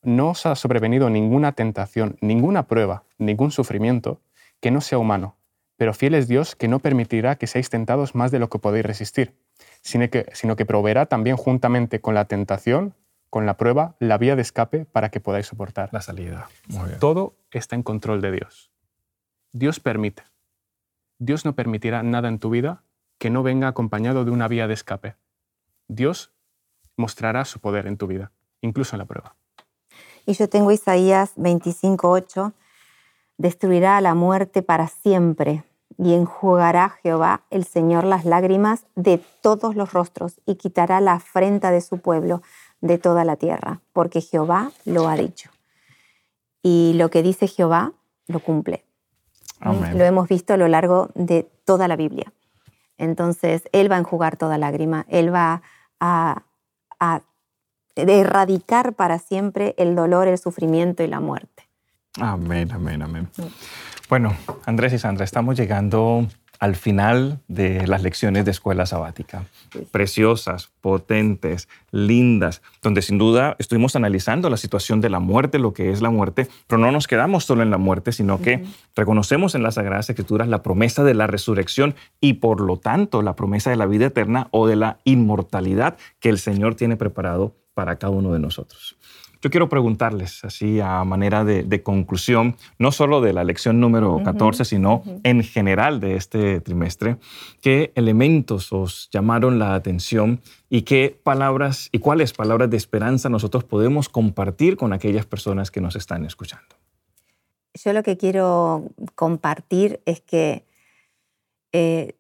no 0.05 0.31
os 0.31 0.47
ha 0.47 0.55
sobrevenido 0.55 1.11
ninguna 1.11 1.53
tentación, 1.53 2.17
ninguna 2.21 2.67
prueba, 2.67 3.05
ningún 3.19 3.51
sufrimiento 3.51 4.21
que 4.61 4.71
no 4.71 4.81
sea 4.81 4.99
humano, 4.99 5.37
pero 5.77 5.95
fiel 5.95 6.15
es 6.15 6.29
Dios 6.29 6.55
que 6.57 6.69
no 6.69 6.79
permitirá 6.79 7.37
que 7.37 7.47
seáis 7.47 7.71
tentados 7.71 8.15
más 8.15 8.31
de 8.31 8.39
lo 8.39 8.49
que 8.49 8.59
podéis 8.59 8.87
resistir, 8.87 9.37
sino 9.83 10.09
que, 10.09 10.27
sino 10.33 10.57
que 10.57 10.67
proveerá 10.67 11.07
también 11.07 11.37
juntamente 11.37 12.01
con 12.01 12.15
la 12.15 12.27
tentación, 12.27 12.95
con 13.31 13.47
la 13.47 13.57
prueba, 13.57 13.97
la 13.99 14.17
vía 14.19 14.37
de 14.37 14.43
escape 14.43 14.85
para 14.85 15.11
que 15.11 15.21
podáis 15.21 15.47
soportar. 15.47 15.91
La 15.93 16.01
salida. 16.01 16.49
Todo 17.01 17.35
está 17.51 17.75
en 17.75 17.83
control 17.83 18.21
de 18.21 18.33
Dios. 18.33 18.71
Dios 19.53 19.81
permite. 19.81 20.23
Dios 21.19 21.45
no 21.45 21.55
permitirá 21.55 22.03
nada 22.03 22.29
en 22.29 22.39
tu 22.39 22.51
vida 22.51 22.83
que 23.19 23.31
no 23.31 23.43
venga 23.43 23.69
acompañado 23.69 24.25
de 24.25 24.31
una 24.31 24.49
vía 24.49 24.69
de 24.69 24.75
escape. 24.75 25.17
Dios 25.89 26.33
mostrará 26.97 27.45
su 27.45 27.61
poder 27.61 27.87
en 27.87 27.97
tu 27.97 28.07
vida, 28.07 28.33
incluso 28.61 28.95
en 28.95 28.99
la 28.99 29.07
prueba. 29.07 29.37
Y 30.27 30.35
yo 30.35 30.49
tengo 30.49 30.71
Isaías 30.71 31.33
25:8, 31.37 32.53
destruirá 33.37 34.01
la 34.01 34.15
muerte 34.15 34.63
para 34.63 34.89
siempre 34.89 35.65
y 35.97 36.15
enjugará 36.15 36.91
Jehová 37.03 37.43
el 37.51 37.65
Señor 37.65 38.05
las 38.05 38.25
lágrimas 38.25 38.87
de 38.97 39.23
todos 39.43 39.77
los 39.77 39.93
rostros 39.93 40.41
y 40.47 40.57
quitará 40.57 41.01
la 41.01 41.15
afrenta 41.15 41.71
de 41.71 41.81
su 41.81 41.99
pueblo 41.99 42.43
de 42.81 42.99
toda 42.99 43.25
la 43.25 43.37
tierra, 43.37 43.81
porque 43.93 44.21
Jehová 44.21 44.73
lo 44.85 45.09
ha 45.09 45.17
dicho. 45.17 45.51
Y 46.63 46.93
lo 46.97 47.11
que 47.11 47.23
dice 47.23 47.47
Jehová 47.47 47.93
lo 48.27 48.41
cumple. 48.41 48.85
Lo 49.95 50.05
hemos 50.05 50.29
visto 50.29 50.53
a 50.53 50.57
lo 50.57 50.69
largo 50.69 51.09
de 51.15 51.49
toda 51.65 51.89
la 51.89 51.97
Biblia. 51.97 52.33
Entonces, 52.99 53.63
Él 53.73 53.91
va 53.91 53.97
a 53.97 54.01
enjugar 54.01 54.37
toda 54.37 54.59
lágrima, 54.59 55.07
Él 55.09 55.33
va 55.35 55.63
a, 56.01 56.43
a 57.01 57.23
de 57.97 58.21
erradicar 58.21 58.95
para 58.95 59.19
siempre 59.19 59.75
el 59.79 59.95
dolor, 59.95 60.29
el 60.29 60.39
sufrimiento 60.39 61.03
y 61.03 61.07
la 61.07 61.21
muerte. 61.21 61.69
Amén, 62.21 62.71
amén, 62.73 63.03
amén. 63.03 63.29
Bueno, 64.09 64.37
Andrés 64.67 64.93
y 64.93 64.99
Sandra, 64.99 65.25
estamos 65.25 65.57
llegando 65.57 66.27
al 66.61 66.77
final 66.77 67.41
de 67.49 67.87
las 67.87 68.03
lecciones 68.03 68.45
de 68.45 68.51
escuela 68.51 68.87
sabática. 68.87 69.45
Preciosas, 69.91 70.71
potentes, 70.81 71.69
lindas, 71.91 72.63
donde 72.81 73.03
sin 73.03 73.19
duda 73.19 73.57
estuvimos 73.59 73.97
analizando 73.97 74.49
la 74.49 74.57
situación 74.57 75.01
de 75.01 75.11
la 75.11 75.19
muerte, 75.19 75.59
lo 75.59 75.73
que 75.73 75.91
es 75.91 76.01
la 76.01 76.11
muerte, 76.11 76.49
pero 76.67 76.81
no 76.81 76.93
nos 76.93 77.09
quedamos 77.09 77.45
solo 77.45 77.63
en 77.63 77.71
la 77.71 77.79
muerte, 77.79 78.13
sino 78.13 78.41
que 78.41 78.65
reconocemos 78.95 79.55
en 79.55 79.63
las 79.63 79.75
Sagradas 79.75 80.09
Escrituras 80.09 80.49
la 80.49 80.63
promesa 80.63 81.03
de 81.03 81.15
la 81.15 81.27
resurrección 81.27 81.97
y 82.21 82.35
por 82.35 82.61
lo 82.61 82.79
tanto 82.79 83.23
la 83.23 83.37
promesa 83.37 83.71
de 83.71 83.77
la 83.77 83.87
vida 83.87 84.07
eterna 84.07 84.49
o 84.51 84.67
de 84.67 84.77
la 84.77 84.99
inmortalidad 85.05 85.97
que 86.21 86.29
el 86.29 86.39
Señor 86.39 86.77
tiene 86.77 86.97
preparado 86.97 87.57
para 87.75 87.97
cada 87.97 88.13
uno 88.13 88.33
de 88.33 88.39
nosotros. 88.39 88.97
Yo 89.45 89.51
quiero 89.51 89.69
preguntarles, 89.69 90.43
así 90.43 90.81
a 90.81 91.05
manera 91.05 91.45
de, 91.45 91.83
conclusión, 91.83 92.57
no 92.79 92.93
solo 92.93 93.21
de 93.21 93.35
la 93.35 93.45
lección 93.45 93.79
número 93.79 94.23
14, 94.25 94.65
sino 94.65 95.03
en 95.23 95.43
general 95.43 96.01
de 96.01 96.17
este 96.17 96.63
trimestre, 96.63 97.19
qué 97.61 97.93
elementos 97.95 98.73
os 98.73 99.11
llamaron 99.13 99.59
la 99.59 99.75
atención 99.75 100.41
y 100.71 100.83
qué 100.83 101.21
palabras 101.23 101.91
y 101.93 101.99
cuáles 101.99 102.33
palabras 102.33 102.71
de 102.71 102.79
esperanza 102.79 103.29
nosotros 103.29 103.65
podemos 103.65 104.09
compartir 104.09 104.79
con 104.79 104.95
aquellas 104.95 105.27
personas 105.27 105.71
que 105.71 105.83
nos 105.83 105.95
están 105.95 106.25
escuchando. 106.25 106.77
Yo 107.75 107.93
lo 107.93 108.03
que 108.03 108.17
quiero 108.17 108.85
compartir 109.15 110.01
es 110.07 110.23
que 110.23 110.65
eh, 111.73 112.17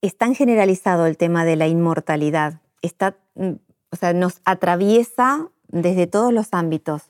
es 0.00 0.18
tan 0.18 0.34
generalizado 0.34 1.06
el 1.06 1.16
tema 1.16 1.44
de 1.44 1.54
la 1.54 1.68
inmortalidad, 1.68 2.60
está 2.82 3.16
mm, 3.36 3.52
o 3.96 3.98
sea, 3.98 4.12
nos 4.12 4.42
atraviesa 4.44 5.48
desde 5.68 6.06
todos 6.06 6.32
los 6.32 6.52
ámbitos, 6.52 7.02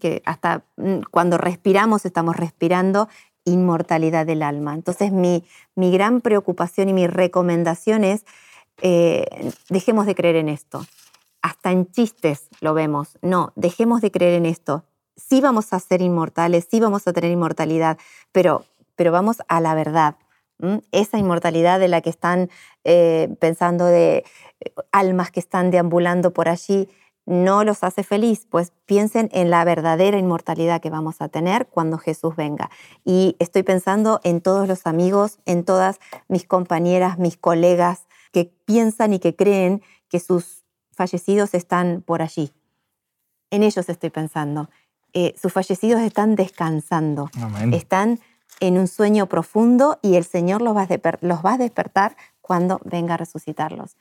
que 0.00 0.22
hasta 0.24 0.64
cuando 1.12 1.38
respiramos 1.38 2.04
estamos 2.04 2.36
respirando 2.36 3.08
inmortalidad 3.44 4.26
del 4.26 4.42
alma. 4.42 4.74
Entonces 4.74 5.12
mi, 5.12 5.44
mi 5.76 5.92
gran 5.92 6.20
preocupación 6.20 6.88
y 6.88 6.92
mi 6.92 7.06
recomendación 7.06 8.02
es, 8.02 8.24
eh, 8.82 9.52
dejemos 9.68 10.04
de 10.06 10.16
creer 10.16 10.36
en 10.36 10.48
esto. 10.48 10.84
Hasta 11.42 11.70
en 11.70 11.90
chistes 11.90 12.48
lo 12.60 12.74
vemos. 12.74 13.18
No, 13.22 13.52
dejemos 13.54 14.00
de 14.00 14.10
creer 14.10 14.34
en 14.34 14.46
esto. 14.46 14.84
Sí 15.16 15.40
vamos 15.40 15.72
a 15.72 15.78
ser 15.78 16.02
inmortales, 16.02 16.66
sí 16.68 16.80
vamos 16.80 17.06
a 17.06 17.12
tener 17.12 17.30
inmortalidad, 17.30 17.98
pero, 18.32 18.64
pero 18.96 19.12
vamos 19.12 19.38
a 19.46 19.60
la 19.60 19.74
verdad. 19.76 20.16
Esa 20.92 21.18
inmortalidad 21.18 21.80
de 21.80 21.88
la 21.88 22.00
que 22.00 22.10
están 22.10 22.50
eh, 22.84 23.28
pensando 23.40 23.84
de 23.84 24.24
eh, 24.60 24.72
almas 24.92 25.30
que 25.30 25.40
están 25.40 25.70
deambulando 25.70 26.32
por 26.32 26.48
allí, 26.48 26.88
no 27.24 27.62
los 27.62 27.84
hace 27.84 28.02
feliz, 28.02 28.46
pues 28.50 28.72
piensen 28.84 29.28
en 29.32 29.50
la 29.50 29.64
verdadera 29.64 30.18
inmortalidad 30.18 30.80
que 30.80 30.90
vamos 30.90 31.20
a 31.20 31.28
tener 31.28 31.66
cuando 31.66 31.98
Jesús 31.98 32.34
venga. 32.36 32.70
Y 33.04 33.36
estoy 33.38 33.62
pensando 33.62 34.20
en 34.24 34.40
todos 34.40 34.66
los 34.66 34.86
amigos, 34.86 35.38
en 35.46 35.64
todas 35.64 36.00
mis 36.28 36.46
compañeras, 36.46 37.18
mis 37.18 37.36
colegas 37.36 38.06
que 38.32 38.52
piensan 38.64 39.12
y 39.12 39.18
que 39.18 39.36
creen 39.36 39.82
que 40.08 40.18
sus 40.18 40.64
fallecidos 40.92 41.54
están 41.54 42.02
por 42.02 42.22
allí. 42.22 42.52
En 43.50 43.62
ellos 43.62 43.88
estoy 43.88 44.10
pensando. 44.10 44.68
Eh, 45.12 45.34
sus 45.40 45.52
fallecidos 45.52 46.00
están 46.00 46.36
descansando, 46.36 47.30
están 47.70 48.18
en 48.62 48.78
un 48.78 48.86
sueño 48.86 49.26
profundo 49.26 49.98
y 50.02 50.14
el 50.14 50.22
Señor 50.22 50.62
los 50.62 50.76
va 50.76 50.82
a, 50.82 51.58
despertar 51.58 52.16
cuando 52.40 52.80
venga 52.84 53.14
a 53.14 53.16
resucitarlos. 53.16 53.96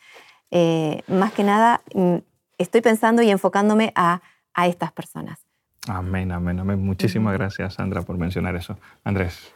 Eh, 0.52 1.02
más 1.08 1.34
que 1.34 1.43
nada, 1.43 1.82
mm, 1.95 2.17
estoy 2.60 2.82
pensando 2.82 3.24
y 3.24 3.32
enfocándome 3.32 3.91
a, 3.95 4.21
estas 4.67 4.91
personas. 4.91 5.39
Amén, 5.88 6.32
amén, 6.32 6.60
amén. 6.60 6.80
Muchísimas 6.80 7.34
gracias, 7.34 7.74
Sandra, 7.74 8.04
por 8.04 8.17
mencionar 8.19 8.56
eso. 8.56 8.78
Andrés. 9.04 9.52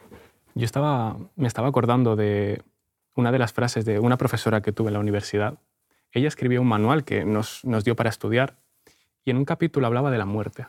Yo 0.54 0.64
estaba, 0.64 1.16
me 1.36 1.46
estaba 1.46 1.68
acordando 1.68 2.16
de 2.16 2.62
una 3.14 3.30
de 3.30 3.38
las 3.38 3.52
frases 3.52 3.84
de 3.84 4.00
una 4.00 4.16
profesora 4.16 4.62
que 4.62 4.72
tuve 4.72 4.88
en 4.88 4.94
la 4.94 5.00
universidad. 5.00 5.58
Ella 6.10 6.26
escribió 6.26 6.60
un 6.62 6.66
manual 6.66 7.04
que 7.04 7.24
nos, 7.24 7.64
nos 7.64 7.84
dio 7.84 7.94
para 7.94 8.08
estudiar 8.08 8.56
y 9.24 9.30
en 9.30 9.36
un 9.36 9.44
capítulo 9.44 9.86
hablaba 9.86 10.10
de 10.10 10.18
la 10.18 10.24
muerte. 10.24 10.66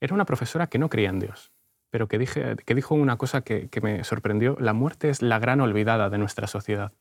Era 0.00 0.12
una 0.12 0.26
profesora 0.26 0.66
que 0.66 0.78
no 0.78 0.90
creía 0.90 1.08
en 1.08 1.20
Dios, 1.20 1.52
pero 1.90 2.08
que, 2.08 2.18
dije, 2.18 2.56
que 2.64 2.74
dijo 2.74 2.94
una 2.94 3.16
cosa 3.16 3.42
que, 3.42 3.68
que, 3.68 3.80
me 3.80 4.04
sorprendió. 4.04 4.56
La 4.60 4.72
muerte 4.72 5.08
es 5.08 5.22
la 5.22 5.38
gran 5.38 5.60
olvidada 5.60 6.10
de 6.10 6.18
nuestra 6.18 6.46
sociedad. 6.46 6.92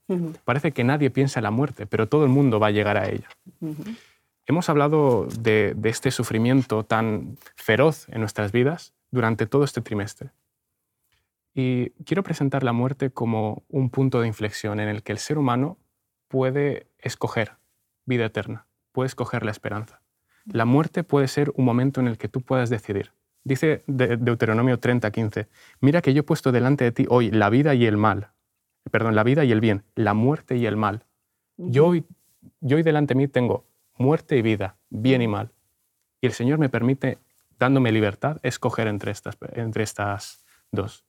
Parece 0.43 0.71
que 0.71 0.83
nadie 0.83 1.09
piensa 1.09 1.39
en 1.39 1.43
la 1.43 1.51
muerte, 1.51 1.85
pero 1.85 2.07
todo 2.07 2.23
el 2.23 2.29
mundo 2.29 2.59
va 2.59 2.67
a 2.67 2.71
llegar 2.71 2.97
a 2.97 3.09
ella. 3.09 3.27
Hemos 4.47 4.69
hablado 4.69 5.27
de, 5.39 5.75
este 5.85 6.11
sufrimiento 6.11 6.83
tan 6.83 7.37
feroz 7.55 8.07
en 8.09 8.19
nuestras 8.19 8.51
vidas 8.51 8.93
durante 9.09 9.47
todo 9.47 9.63
este 9.63 9.81
trimestre. 9.81 10.31
Y 11.55 11.91
quiero 12.03 12.21
presentar 12.21 12.63
la 12.63 12.73
muerte 12.73 13.09
como 13.09 13.63
un 13.69 13.89
punto 13.89 14.21
de 14.21 14.27
inflexión 14.27 14.79
en 14.79 14.87
el 14.87 15.01
que 15.01 15.13
el 15.13 15.17
ser 15.17 15.39
humano 15.39 15.79
puede 16.27 16.87
escoger 16.99 17.53
vida 18.05 18.25
eterna, 18.25 18.67
puede 18.91 19.07
escoger 19.07 19.43
la 19.45 19.51
esperanza. 19.51 20.01
La 20.45 20.65
muerte 20.65 21.03
puede 21.03 21.27
ser 21.27 21.51
un 21.55 21.65
momento 21.65 21.99
en 22.01 22.07
el 22.07 22.19
que 22.19 22.27
tú 22.27 22.41
puedas 22.41 22.69
decidir. 22.69 23.13
Dice 23.45 23.84
Deuteronomio 23.86 24.79
30, 24.79 25.12
15, 25.12 25.47
mira 25.79 26.01
que 26.01 26.15
yo 26.15 26.21
he 26.21 26.23
puesto 26.23 26.51
delante 26.51 26.84
de 26.84 26.91
ti 26.91 27.05
hoy 27.08 27.29
la 27.29 27.51
vida 27.51 27.75
y 27.75 27.86
el 27.86 27.95
mal, 27.95 28.31
perdón, 28.89 29.13
la 29.13 29.23
vida 29.23 29.45
y 29.45 29.51
el 29.51 29.62
bien, 29.62 29.84
la 29.93 30.15
muerte 30.15 30.58
y 30.58 30.65
el 30.65 30.75
mal. 30.75 31.05
Yo 31.55 31.86
hoy, 31.86 32.05
yo 32.60 32.77
hoy 32.77 32.81
delante 32.81 33.13
de 33.13 33.19
mí 33.19 33.27
tengo 33.27 33.67
muerte 33.97 34.36
y 34.36 34.41
vida, 34.41 34.77
bien 34.89 35.21
y 35.21 35.27
mal. 35.27 35.51
Y 36.21 36.25
el 36.25 36.34
Señor 36.34 36.58
me 36.58 36.69
permite, 36.69 37.19
dándome 37.60 37.91
libertad, 37.91 38.39
escoger 38.41 38.88
entre 38.88 39.12
estas, 39.12 39.38
entre 39.53 39.84
estas 39.84 40.43
dos. 40.71 41.05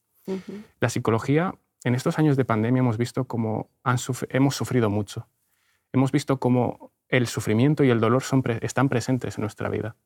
La 0.78 0.90
psicología, 0.90 1.54
en 1.84 1.94
estos 1.94 2.18
años 2.18 2.36
de 2.36 2.44
pandemia 2.44 2.80
hemos 2.80 2.98
visto 2.98 3.24
cómo 3.24 3.70
hemos 4.28 4.54
sufrido 4.54 4.90
mucho. 4.90 5.26
Hemos 5.90 6.12
visto 6.12 6.38
cómo 6.38 6.92
el 7.08 7.28
sufrimiento 7.28 7.82
y 7.82 7.88
el 7.88 7.98
dolor 7.98 8.22
son 8.22 8.42
están 8.60 8.90
presentes 8.90 9.38
en 9.38 9.42
nuestra 9.42 9.70
vida. 9.70 9.96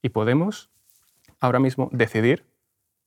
Y 0.00 0.10
podemos 0.10 0.70
ahora 1.42 1.58
mismo 1.58 1.90
decidir 1.92 2.46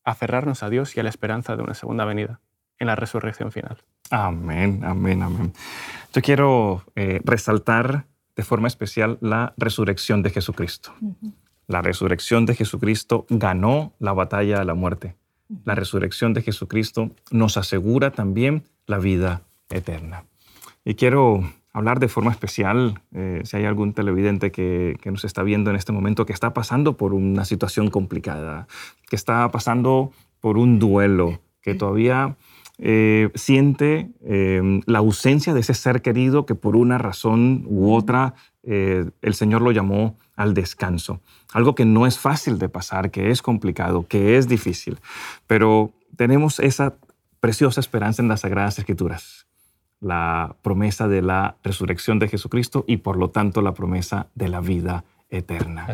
aferrarnos 0.03 0.61
a 0.61 0.69
Dios 0.69 0.95
y 0.95 0.99
a 0.99 1.03
la 1.03 1.09
esperanza 1.09 1.55
de 1.55 1.63
una 1.63 1.73
segunda 1.73 2.05
venida 2.05 2.41
en 2.77 2.87
la 2.87 2.95
resurrección 2.95 3.51
final. 3.51 3.77
Amén, 4.11 4.81
amén, 4.83 5.23
amén. 5.23 5.53
Yo 6.13 6.21
quiero 6.21 6.83
eh, 6.95 7.21
resaltar 7.23 8.05
de 8.35 8.43
forma 8.43 8.67
especial 8.67 9.17
la 9.21 9.53
resurrección 9.57 10.21
de 10.21 10.29
Jesucristo. 10.29 10.93
La 11.67 11.81
resurrección 11.81 12.45
de 12.45 12.53
Jesucristo 12.53 13.25
ganó 13.29 13.93
la 13.99 14.13
batalla 14.13 14.61
a 14.61 14.65
la 14.65 14.75
muerte. 14.75 15.15
La 15.63 15.73
resurrección 15.73 16.33
de 16.33 16.41
Jesucristo 16.41 17.11
nos 17.31 17.57
asegura 17.57 18.11
también 18.11 18.63
la 18.85 18.99
vida 18.99 19.43
eterna. 19.69 20.25
Y 20.83 20.95
quiero 20.95 21.49
hablar 21.75 21.99
de 21.99 22.07
forma 22.07 22.31
especial, 22.31 23.01
eh, 23.13 23.41
si 23.43 23.57
hay 23.57 23.65
algún 23.65 23.93
televidente 23.93 24.49
que, 24.49 24.97
que, 25.01 25.11
nos 25.11 25.25
está 25.25 25.43
viendo 25.43 25.69
en 25.69 25.75
este 25.75 25.91
momento 25.91 26.25
que 26.25 26.31
está 26.31 26.53
pasando 26.53 26.95
por 26.95 27.13
una 27.13 27.43
situación 27.43 27.89
complicada, 27.89 28.67
que 29.09 29.17
está 29.17 29.51
pasando 29.51 30.11
por 30.39 30.57
un 30.57 30.79
duelo, 30.79 31.41
que 31.61 31.75
todavía 31.75 32.37
eh, 32.77 33.29
siente 33.35 34.11
em, 34.23 34.81
la 34.85 34.99
ausencia 34.99 35.53
de 35.53 35.59
ese 35.59 35.73
ser 35.73 36.01
querido 36.01 36.45
que 36.45 36.55
por 36.55 36.77
una 36.77 36.97
razón 36.97 37.63
u 37.67 37.93
otra 37.93 38.35
eh, 38.63 39.09
el 39.21 39.33
Señor 39.33 39.61
lo 39.61 39.71
llamó 39.71 40.17
al 40.35 40.53
descanso. 40.53 41.19
Algo 41.53 41.75
que 41.75 41.83
no 41.83 42.05
es 42.05 42.19
fácil 42.19 42.57
de 42.57 42.69
pasar, 42.69 43.11
que 43.11 43.31
es 43.31 43.41
complicado, 43.41 44.07
que 44.07 44.37
es 44.37 44.47
difícil, 44.47 44.99
pero 45.45 45.91
tenemos 46.15 46.59
esa 46.59 46.95
preciosa 47.41 47.81
esperanza 47.81 48.21
en 48.21 48.29
las 48.29 48.41
Sagradas 48.41 48.79
Escrituras, 48.79 49.44
la 50.05 50.55
promesa 50.61 51.07
de 51.07 51.23
la 51.23 51.57
resurrección 51.63 52.19
de 52.19 52.27
Jesucristo 52.27 52.85
y 52.87 52.97
por 52.97 53.17
lo 53.17 53.31
tanto 53.31 53.63
la 53.63 53.73
promesa 53.73 54.27
de 54.35 54.49
la 54.49 54.61
vida 54.61 55.03
eterna. 55.29 55.87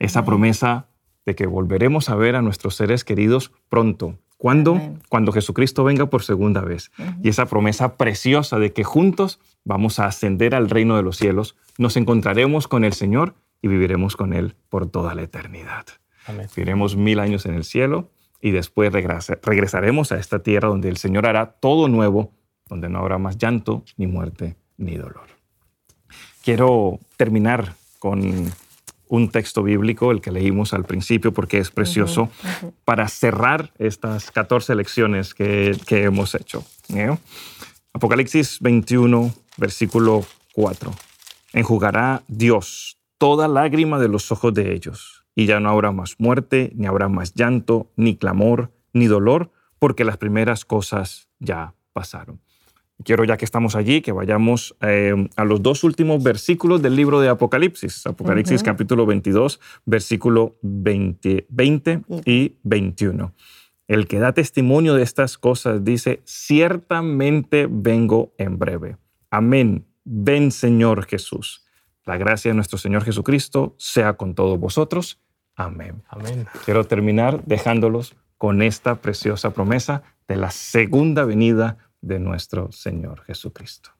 Esa 0.00 0.24
promesa 0.24 0.88
de 1.24 1.36
que 1.36 1.46
volveremos 1.46 2.10
a 2.10 2.16
ver 2.16 2.34
a 2.34 2.42
nuestros 2.42 2.74
seres 2.74 3.04
queridos 3.04 3.52
pronto, 3.68 4.18
¿Cuándo? 4.36 4.80
Cuando 5.08 5.30
Jesucristo 5.30 5.84
venga 5.84 6.06
por 6.06 6.24
segunda 6.24 6.62
vez. 6.62 6.90
Y 7.22 7.28
esa 7.28 7.46
promesa 7.46 7.96
preciosa 7.96 8.58
de 8.58 8.72
que 8.72 8.82
juntos 8.82 9.38
vamos 9.62 10.00
a 10.00 10.06
ascender 10.06 10.56
al 10.56 10.68
reino 10.68 10.96
de 10.96 11.04
los 11.04 11.16
cielos, 11.16 11.54
nos 11.78 11.96
encontraremos 11.96 12.66
con 12.66 12.82
el 12.82 12.92
Señor 12.92 13.36
y 13.60 13.68
viviremos 13.68 14.16
con 14.16 14.32
Él 14.32 14.56
por 14.68 14.90
toda 14.90 15.14
la 15.14 15.22
eternidad. 15.22 15.86
Viviremos 16.56 16.96
mil 16.96 17.20
años 17.20 17.46
en 17.46 17.54
el 17.54 17.62
cielo 17.62 18.10
y 18.40 18.50
después 18.50 18.92
regresaremos 18.92 20.10
a 20.10 20.18
esta 20.18 20.42
tierra 20.42 20.68
donde 20.68 20.88
el 20.88 20.96
Señor 20.96 21.26
hará 21.26 21.52
todo 21.60 21.86
nuevo, 21.86 22.32
donde 22.68 22.88
no 22.88 22.98
habrá 22.98 23.18
más 23.18 23.38
llanto, 23.38 23.84
ni 23.96 24.06
muerte, 24.06 24.56
ni 24.76 24.96
dolor. 24.96 25.26
Quiero 26.42 26.98
terminar 27.16 27.74
con 27.98 28.52
un 29.12 29.28
texto 29.28 29.62
bíblico, 29.62 30.10
el 30.10 30.20
que 30.22 30.32
leímos 30.32 30.72
al 30.72 30.84
principio, 30.84 31.32
porque 31.32 31.58
es 31.58 31.70
precioso, 31.70 32.30
para 32.84 33.06
cerrar 33.08 33.72
estas 33.78 34.30
14 34.30 34.74
lecciones 34.74 35.34
que, 35.34 35.76
hemos 35.90 36.34
hecho. 36.34 36.64
¿eh? 36.94 37.14
Apocalipsis 37.92 38.58
21, 38.60 39.34
versículo 39.58 40.24
4. 40.54 40.90
Enjugará 41.52 42.22
Dios 42.26 42.96
toda 43.18 43.48
lágrima 43.48 43.98
de 43.98 44.08
los 44.08 44.32
ojos 44.32 44.54
de 44.54 44.72
ellos, 44.72 45.24
y 45.34 45.44
ya 45.44 45.60
no 45.60 45.68
habrá 45.68 45.92
más 45.92 46.16
muerte, 46.18 46.72
ni 46.74 46.86
habrá 46.86 47.08
más 47.08 47.34
llanto, 47.34 47.92
ni 47.96 48.16
clamor, 48.16 48.72
ni 48.94 49.06
dolor, 49.06 49.52
porque 49.78 50.04
las 50.04 50.16
primeras 50.16 50.64
cosas 50.64 51.28
ya 51.38 51.74
pasaron. 51.92 52.40
Quiero, 53.04 53.24
ya 53.24 53.36
que 53.36 53.44
estamos 53.44 53.74
allí, 53.74 54.00
que 54.00 54.12
vayamos 54.12 54.76
eh, 54.80 55.14
a 55.36 55.44
los 55.44 55.62
dos 55.62 55.84
últimos 55.84 56.22
versículos 56.22 56.82
del 56.82 56.96
libro 56.96 57.20
de 57.20 57.28
Apocalipsis. 57.28 58.06
Apocalipsis 58.06 58.62
capítulo 58.62 59.06
22, 59.06 59.60
versículo 59.84 60.56
20, 60.62 61.46
20 61.48 62.02
y 62.24 62.56
21. 62.62 63.32
El 63.88 64.06
que 64.06 64.18
da 64.18 64.32
testimonio 64.32 64.94
de 64.94 65.02
estas 65.02 65.38
cosas 65.38 65.84
dice, 65.84 66.22
ciertamente 66.24 67.68
vengo 67.70 68.32
en 68.38 68.58
breve. 68.58 68.96
Amén. 69.30 69.86
Ven 70.04 70.50
Señor 70.50 71.06
Jesús. 71.06 71.64
La 72.04 72.16
gracia 72.16 72.50
de 72.50 72.54
nuestro 72.54 72.78
Señor 72.78 73.04
Jesucristo 73.04 73.74
sea 73.78 74.14
con 74.14 74.34
todos 74.34 74.58
vosotros. 74.58 75.20
Amén. 75.54 76.02
Amén. 76.08 76.46
Quiero 76.64 76.84
terminar 76.84 77.44
dejándolos 77.44 78.16
con 78.38 78.62
esta 78.62 78.96
preciosa 78.96 79.52
promesa 79.52 80.02
de 80.26 80.36
la 80.36 80.50
segunda 80.50 81.24
venida 81.24 81.76
de 82.02 82.18
nuestro 82.18 82.70
Señor 82.72 83.22
Jesucristo. 83.22 83.90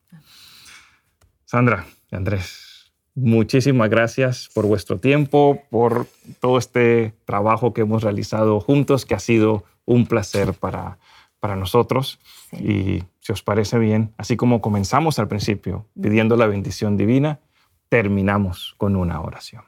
Sandra 1.44 1.86
Andrés, 2.10 2.92
muchísimas 3.14 3.88
gracias 3.88 4.50
por 4.54 4.66
vuestro 4.66 4.98
tiempo, 4.98 5.62
por 5.70 6.06
todo 6.40 6.58
este 6.58 7.14
trabajo 7.24 7.72
que 7.72 7.82
hemos 7.82 8.02
realizado 8.02 8.60
juntos, 8.60 9.06
que 9.06 9.14
ha 9.14 9.18
sido 9.18 9.64
un 9.86 10.06
placer 10.06 10.52
para, 10.54 10.98
para 11.40 11.56
nosotros. 11.56 12.18
Y 12.52 13.02
si 13.20 13.32
os 13.32 13.42
parece 13.42 13.78
bien, 13.78 14.12
así 14.18 14.36
como 14.36 14.60
comenzamos 14.60 15.18
al 15.18 15.28
principio 15.28 15.86
pidiendo 16.00 16.36
la 16.36 16.46
bendición 16.46 16.96
divina, 16.96 17.40
terminamos 17.88 18.74
con 18.78 18.96
una 18.96 19.20
oración. 19.20 19.64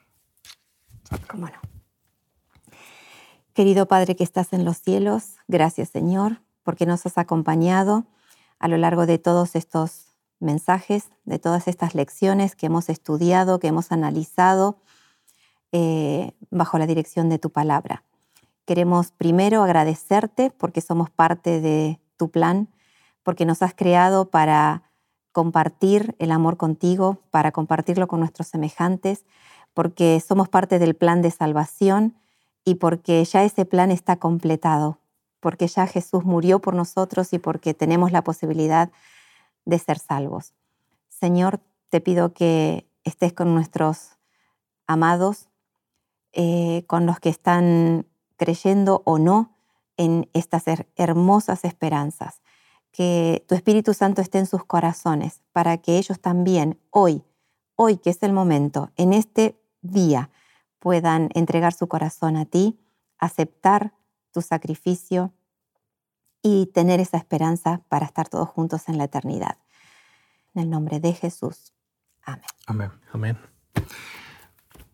Querido 3.52 3.86
Padre 3.86 4.16
que 4.16 4.24
estás 4.24 4.52
en 4.52 4.64
los 4.64 4.78
cielos, 4.78 5.36
gracias 5.46 5.90
Señor 5.90 6.38
porque 6.64 6.86
nos 6.86 7.06
has 7.06 7.18
acompañado 7.18 8.04
a 8.64 8.68
lo 8.68 8.78
largo 8.78 9.04
de 9.04 9.18
todos 9.18 9.56
estos 9.56 10.16
mensajes, 10.40 11.10
de 11.26 11.38
todas 11.38 11.68
estas 11.68 11.94
lecciones 11.94 12.56
que 12.56 12.64
hemos 12.64 12.88
estudiado, 12.88 13.58
que 13.58 13.66
hemos 13.66 13.92
analizado 13.92 14.78
eh, 15.70 16.32
bajo 16.48 16.78
la 16.78 16.86
dirección 16.86 17.28
de 17.28 17.38
tu 17.38 17.50
palabra. 17.50 18.04
Queremos 18.64 19.10
primero 19.10 19.62
agradecerte 19.62 20.50
porque 20.50 20.80
somos 20.80 21.10
parte 21.10 21.60
de 21.60 22.00
tu 22.16 22.30
plan, 22.30 22.70
porque 23.22 23.44
nos 23.44 23.60
has 23.60 23.74
creado 23.74 24.30
para 24.30 24.84
compartir 25.32 26.16
el 26.18 26.32
amor 26.32 26.56
contigo, 26.56 27.18
para 27.30 27.52
compartirlo 27.52 28.08
con 28.08 28.20
nuestros 28.20 28.48
semejantes, 28.48 29.26
porque 29.74 30.22
somos 30.26 30.48
parte 30.48 30.78
del 30.78 30.94
plan 30.94 31.20
de 31.20 31.30
salvación 31.30 32.16
y 32.64 32.76
porque 32.76 33.22
ya 33.26 33.44
ese 33.44 33.66
plan 33.66 33.90
está 33.90 34.16
completado, 34.16 35.00
porque 35.44 35.66
ya 35.66 35.86
Jesús 35.86 36.24
murió 36.24 36.58
por 36.58 36.74
nosotros 36.74 37.34
y 37.34 37.38
porque 37.38 37.74
tenemos 37.74 38.12
la 38.12 38.24
posibilidad 38.24 38.90
de 39.66 39.78
ser 39.78 39.98
salvos. 39.98 40.54
Señor, 41.10 41.60
te 41.90 42.00
pido 42.00 42.32
que 42.32 42.88
estés 43.04 43.34
con 43.34 43.52
nuestros 43.52 44.16
amados, 44.86 45.50
eh, 46.32 46.84
con 46.86 47.04
los 47.04 47.20
que 47.20 47.28
están 47.28 48.06
creyendo 48.38 49.02
o 49.04 49.18
no 49.18 49.54
en 49.98 50.30
estas 50.32 50.64
hermosas 50.96 51.66
esperanzas. 51.66 52.40
Que 52.90 53.44
tu 53.46 53.54
Espíritu 53.54 53.92
Santo 53.92 54.22
esté 54.22 54.38
en 54.38 54.46
sus 54.46 54.64
corazones 54.64 55.42
para 55.52 55.76
que 55.76 55.98
ellos 55.98 56.20
también 56.20 56.80
hoy, 56.88 57.22
hoy 57.76 57.98
que 57.98 58.08
es 58.08 58.22
el 58.22 58.32
momento, 58.32 58.92
en 58.96 59.12
este 59.12 59.60
día, 59.82 60.30
puedan 60.78 61.28
entregar 61.34 61.74
su 61.74 61.86
corazón 61.86 62.38
a 62.38 62.46
ti, 62.46 62.78
aceptar 63.18 63.92
tu 64.34 64.42
sacrificio 64.42 65.32
y 66.42 66.66
tener 66.66 67.00
esa 67.00 67.16
esperanza 67.16 67.80
para 67.88 68.04
estar 68.04 68.28
todos 68.28 68.48
juntos 68.50 68.88
en 68.88 68.98
la 68.98 69.04
eternidad. 69.04 69.56
En 70.54 70.64
el 70.64 70.70
nombre 70.70 71.00
de 71.00 71.14
Jesús. 71.14 71.72
Amén. 72.22 72.44
Amén. 72.66 72.90
Amén. 73.12 73.38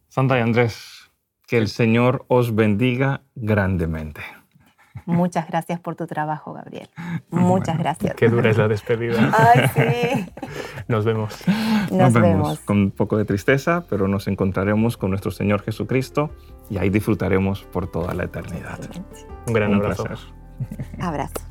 Santa 0.08 0.38
y 0.38 0.42
Andrés, 0.42 1.10
que 1.46 1.58
el 1.58 1.68
Señor 1.68 2.26
os 2.28 2.54
bendiga 2.54 3.22
grandemente. 3.34 4.20
Muchas 5.06 5.46
gracias 5.48 5.80
por 5.80 5.96
tu 5.96 6.06
trabajo, 6.06 6.52
Gabriel. 6.52 6.88
Muchas 7.30 7.78
gracias. 7.78 8.14
Qué 8.14 8.28
dura 8.28 8.50
es 8.50 8.58
la 8.58 8.68
despedida. 8.68 9.30
Ay, 9.54 9.68
sí. 9.74 10.26
Nos 10.88 11.04
vemos. 11.04 11.36
Nos, 11.90 12.12
vemos. 12.12 12.60
Con 12.60 12.78
un 12.78 12.90
poco 12.90 13.16
de 13.16 13.24
tristeza, 13.24 13.84
pero 13.88 14.08
nos 14.08 14.28
encontraremos 14.28 14.96
con 14.96 15.10
nuestro 15.10 15.30
Señor 15.30 15.62
Jesucristo 15.62 16.30
y 16.68 16.78
ahí 16.78 16.90
disfrutaremos 16.90 17.62
por 17.64 17.90
toda 17.90 18.14
la 18.14 18.24
eternidad. 18.24 18.78
Un 19.46 19.52
gran 19.52 19.70
Un 19.70 19.76
abrazo. 19.76 20.04
placer. 20.04 20.26
Abrazo. 21.00 21.50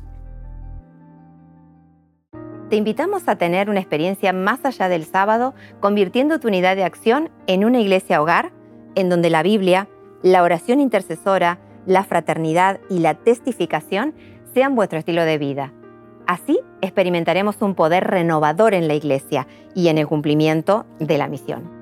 Te 2.70 2.76
invitamos 2.76 3.26
a 3.26 3.36
tener 3.36 3.68
una 3.68 3.80
experiencia 3.80 4.32
más 4.32 4.64
allá 4.64 4.88
del 4.88 5.04
sábado, 5.04 5.54
convirtiendo 5.80 6.38
tu 6.38 6.46
unidad 6.48 6.76
de 6.76 6.84
acción 6.84 7.28
en 7.48 7.64
una 7.64 7.80
iglesia 7.80 8.22
hogar, 8.22 8.52
en 8.94 9.08
donde 9.08 9.28
la 9.28 9.42
Biblia, 9.42 9.88
la 10.22 10.42
oración 10.44 10.80
intercesora, 10.80 11.58
la 11.86 12.04
fraternidad 12.04 12.80
y 12.88 12.98
la 12.98 13.14
testificación 13.14 14.14
sean 14.54 14.74
vuestro 14.74 14.98
estilo 14.98 15.24
de 15.24 15.38
vida. 15.38 15.72
Así 16.26 16.60
experimentaremos 16.80 17.56
un 17.60 17.74
poder 17.74 18.04
renovador 18.04 18.74
en 18.74 18.88
la 18.88 18.94
iglesia 18.94 19.46
y 19.74 19.88
en 19.88 19.98
el 19.98 20.06
cumplimiento 20.06 20.86
de 20.98 21.18
la 21.18 21.28
misión. 21.28 21.79